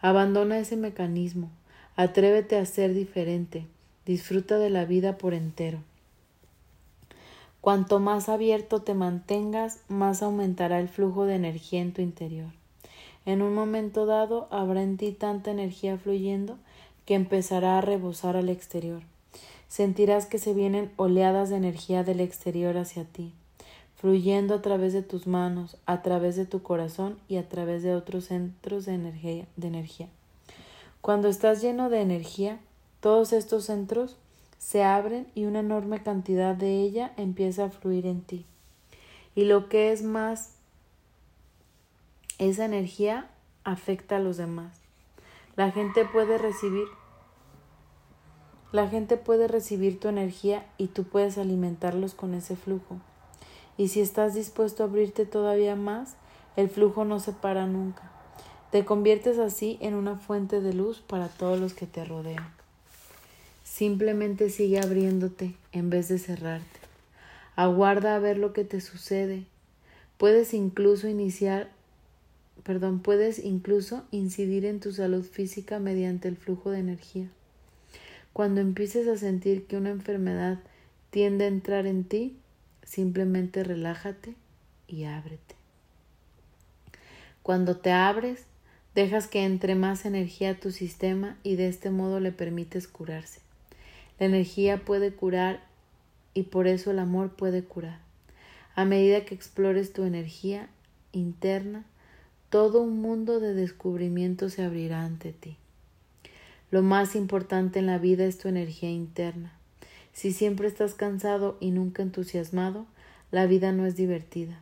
Abandona 0.00 0.58
ese 0.58 0.76
mecanismo, 0.76 1.50
atrévete 1.96 2.56
a 2.56 2.66
ser 2.66 2.94
diferente, 2.94 3.66
disfruta 4.06 4.58
de 4.58 4.70
la 4.70 4.84
vida 4.84 5.18
por 5.18 5.34
entero. 5.34 5.78
Cuanto 7.60 7.98
más 7.98 8.28
abierto 8.28 8.82
te 8.82 8.92
mantengas, 8.92 9.80
más 9.88 10.22
aumentará 10.22 10.78
el 10.80 10.88
flujo 10.88 11.24
de 11.24 11.34
energía 11.34 11.80
en 11.80 11.92
tu 11.92 12.02
interior. 12.02 12.50
En 13.26 13.40
un 13.40 13.54
momento 13.54 14.04
dado 14.04 14.48
habrá 14.50 14.82
en 14.82 14.98
ti 14.98 15.12
tanta 15.12 15.50
energía 15.50 15.96
fluyendo 15.96 16.58
que 17.06 17.14
empezará 17.14 17.78
a 17.78 17.80
rebosar 17.80 18.36
al 18.36 18.50
exterior. 18.50 19.02
Sentirás 19.74 20.26
que 20.26 20.38
se 20.38 20.54
vienen 20.54 20.92
oleadas 20.94 21.50
de 21.50 21.56
energía 21.56 22.04
del 22.04 22.20
exterior 22.20 22.76
hacia 22.76 23.02
ti, 23.06 23.32
fluyendo 23.96 24.54
a 24.54 24.62
través 24.62 24.92
de 24.92 25.02
tus 25.02 25.26
manos, 25.26 25.78
a 25.84 26.00
través 26.00 26.36
de 26.36 26.46
tu 26.46 26.62
corazón 26.62 27.18
y 27.26 27.38
a 27.38 27.48
través 27.48 27.82
de 27.82 27.92
otros 27.92 28.26
centros 28.26 28.84
de 28.84 28.94
energía. 28.94 29.46
De 29.56 29.66
energía. 29.66 30.06
Cuando 31.00 31.26
estás 31.26 31.60
lleno 31.60 31.90
de 31.90 32.02
energía, 32.02 32.60
todos 33.00 33.32
estos 33.32 33.64
centros 33.64 34.16
se 34.58 34.84
abren 34.84 35.26
y 35.34 35.46
una 35.46 35.58
enorme 35.58 36.04
cantidad 36.04 36.54
de 36.54 36.80
ella 36.80 37.12
empieza 37.16 37.64
a 37.64 37.70
fluir 37.70 38.06
en 38.06 38.20
ti. 38.20 38.46
Y 39.34 39.42
lo 39.42 39.68
que 39.68 39.90
es 39.90 40.04
más, 40.04 40.54
esa 42.38 42.64
energía 42.64 43.28
afecta 43.64 44.18
a 44.18 44.20
los 44.20 44.36
demás. 44.36 44.78
La 45.56 45.72
gente 45.72 46.04
puede 46.04 46.38
recibir 46.38 46.86
la 48.74 48.88
gente 48.88 49.16
puede 49.16 49.46
recibir 49.46 50.00
tu 50.00 50.08
energía 50.08 50.66
y 50.78 50.88
tú 50.88 51.04
puedes 51.04 51.38
alimentarlos 51.38 52.12
con 52.12 52.34
ese 52.34 52.56
flujo. 52.56 52.98
Y 53.78 53.86
si 53.86 54.00
estás 54.00 54.34
dispuesto 54.34 54.82
a 54.82 54.86
abrirte 54.86 55.26
todavía 55.26 55.76
más, 55.76 56.16
el 56.56 56.68
flujo 56.68 57.04
no 57.04 57.20
se 57.20 57.30
para 57.30 57.68
nunca. 57.68 58.10
Te 58.72 58.84
conviertes 58.84 59.38
así 59.38 59.78
en 59.80 59.94
una 59.94 60.16
fuente 60.16 60.60
de 60.60 60.72
luz 60.72 61.00
para 61.06 61.28
todos 61.28 61.60
los 61.60 61.72
que 61.72 61.86
te 61.86 62.04
rodean. 62.04 62.52
Simplemente 63.62 64.50
sigue 64.50 64.80
abriéndote 64.80 65.54
en 65.70 65.88
vez 65.88 66.08
de 66.08 66.18
cerrarte. 66.18 66.80
Aguarda 67.54 68.16
a 68.16 68.18
ver 68.18 68.38
lo 68.38 68.52
que 68.52 68.64
te 68.64 68.80
sucede. 68.80 69.44
Puedes 70.18 70.52
incluso 70.52 71.06
iniciar, 71.06 71.70
perdón, 72.64 72.98
puedes 72.98 73.38
incluso 73.38 74.02
incidir 74.10 74.64
en 74.64 74.80
tu 74.80 74.92
salud 74.92 75.22
física 75.22 75.78
mediante 75.78 76.26
el 76.26 76.36
flujo 76.36 76.72
de 76.72 76.80
energía. 76.80 77.28
Cuando 78.34 78.60
empieces 78.60 79.06
a 79.06 79.16
sentir 79.16 79.68
que 79.68 79.76
una 79.76 79.90
enfermedad 79.90 80.58
tiende 81.10 81.44
a 81.44 81.48
entrar 81.48 81.86
en 81.86 82.02
ti, 82.02 82.36
simplemente 82.82 83.62
relájate 83.62 84.34
y 84.88 85.04
ábrete. 85.04 85.54
Cuando 87.44 87.76
te 87.76 87.92
abres, 87.92 88.44
dejas 88.96 89.28
que 89.28 89.44
entre 89.44 89.76
más 89.76 90.04
energía 90.04 90.50
a 90.50 90.54
tu 90.56 90.72
sistema 90.72 91.38
y 91.44 91.54
de 91.54 91.68
este 91.68 91.90
modo 91.90 92.18
le 92.18 92.32
permites 92.32 92.88
curarse. 92.88 93.38
La 94.18 94.26
energía 94.26 94.84
puede 94.84 95.12
curar 95.12 95.62
y 96.34 96.42
por 96.42 96.66
eso 96.66 96.90
el 96.90 96.98
amor 96.98 97.36
puede 97.36 97.62
curar. 97.62 98.00
A 98.74 98.84
medida 98.84 99.24
que 99.24 99.36
explores 99.36 99.92
tu 99.92 100.02
energía 100.02 100.68
interna, 101.12 101.84
todo 102.50 102.80
un 102.82 103.00
mundo 103.00 103.38
de 103.38 103.54
descubrimiento 103.54 104.50
se 104.50 104.64
abrirá 104.64 105.04
ante 105.04 105.32
ti. 105.32 105.56
Lo 106.70 106.82
más 106.82 107.14
importante 107.14 107.78
en 107.78 107.86
la 107.86 107.98
vida 107.98 108.24
es 108.24 108.38
tu 108.38 108.48
energía 108.48 108.90
interna. 108.90 109.52
Si 110.12 110.32
siempre 110.32 110.68
estás 110.68 110.94
cansado 110.94 111.56
y 111.60 111.70
nunca 111.70 112.02
entusiasmado, 112.02 112.86
la 113.30 113.46
vida 113.46 113.72
no 113.72 113.86
es 113.86 113.96
divertida. 113.96 114.60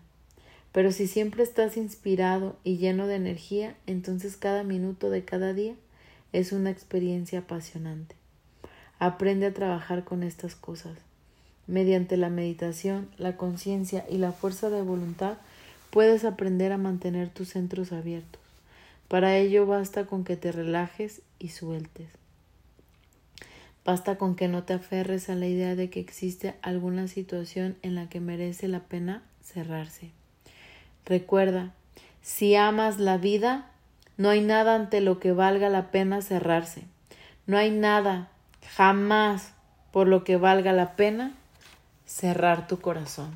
Pero 0.73 0.93
si 0.93 1.07
siempre 1.07 1.43
estás 1.43 1.77
inspirado 1.77 2.57
y 2.65 2.79
lleno 2.79 3.07
de 3.07 3.17
energía, 3.17 3.77
entonces 3.87 4.37
cada 4.37 4.65
minuto 4.65 5.11
de 5.11 5.25
cada 5.25 5.53
día 5.53 5.75
es 6.33 6.53
una 6.53 6.71
experiencia 6.71 7.41
apasionante. 7.41 8.17
Aprende 8.99 9.47
a 9.47 9.55
trabajar 9.55 10.05
con 10.05 10.23
estas 10.23 10.55
cosas. 10.57 10.97
Mediante 11.67 12.17
la 12.17 12.31
meditación, 12.31 13.09
la 13.19 13.37
conciencia 13.37 14.05
y 14.11 14.17
la 14.19 14.33
fuerza 14.33 14.71
de 14.71 14.83
voluntad, 14.83 15.37
puedes 15.91 16.25
aprender 16.25 16.73
a 16.73 16.79
mantener 16.79 17.29
tus 17.29 17.51
centros 17.51 17.93
abiertos. 17.93 18.42
Para 19.13 19.37
ello 19.37 19.67
basta 19.67 20.07
con 20.07 20.25
que 20.25 20.39
te 20.39 20.53
relajes 20.53 21.21
y 21.39 21.49
sueltes. 21.49 22.09
Basta 23.85 24.17
con 24.17 24.37
que 24.37 24.49
no 24.49 24.63
te 24.63 24.73
aferres 24.73 25.29
a 25.29 25.35
la 25.35 25.47
idea 25.47 25.77
de 25.77 25.91
que 25.91 26.01
existe 26.01 26.55
alguna 26.63 27.09
situación 27.09 27.77
en 27.83 27.95
la 27.95 28.09
que 28.09 28.21
merece 28.21 28.69
la 28.69 28.81
pena 28.81 29.23
cerrarse. 29.43 30.13
Recuerda, 31.05 31.75
si 32.23 32.55
amas 32.55 32.99
la 32.99 33.19
vida, 33.19 33.71
no 34.17 34.31
hay 34.31 34.41
nada 34.41 34.77
ante 34.77 35.03
lo 35.03 35.21
que 35.21 35.33
valga 35.33 35.69
la 35.69 35.91
pena 35.91 36.23
cerrarse. 36.23 36.85
No 37.47 37.59
hay 37.59 37.71
nada, 37.71 38.31
jamás, 38.77 39.53
por 39.93 40.09
lo 40.09 40.25
que 40.25 40.39
valga 40.39 40.73
la 40.73 40.97
pena 40.97 41.35
cerrar 42.07 42.67
tu 42.67 42.81
corazón. 42.81 43.35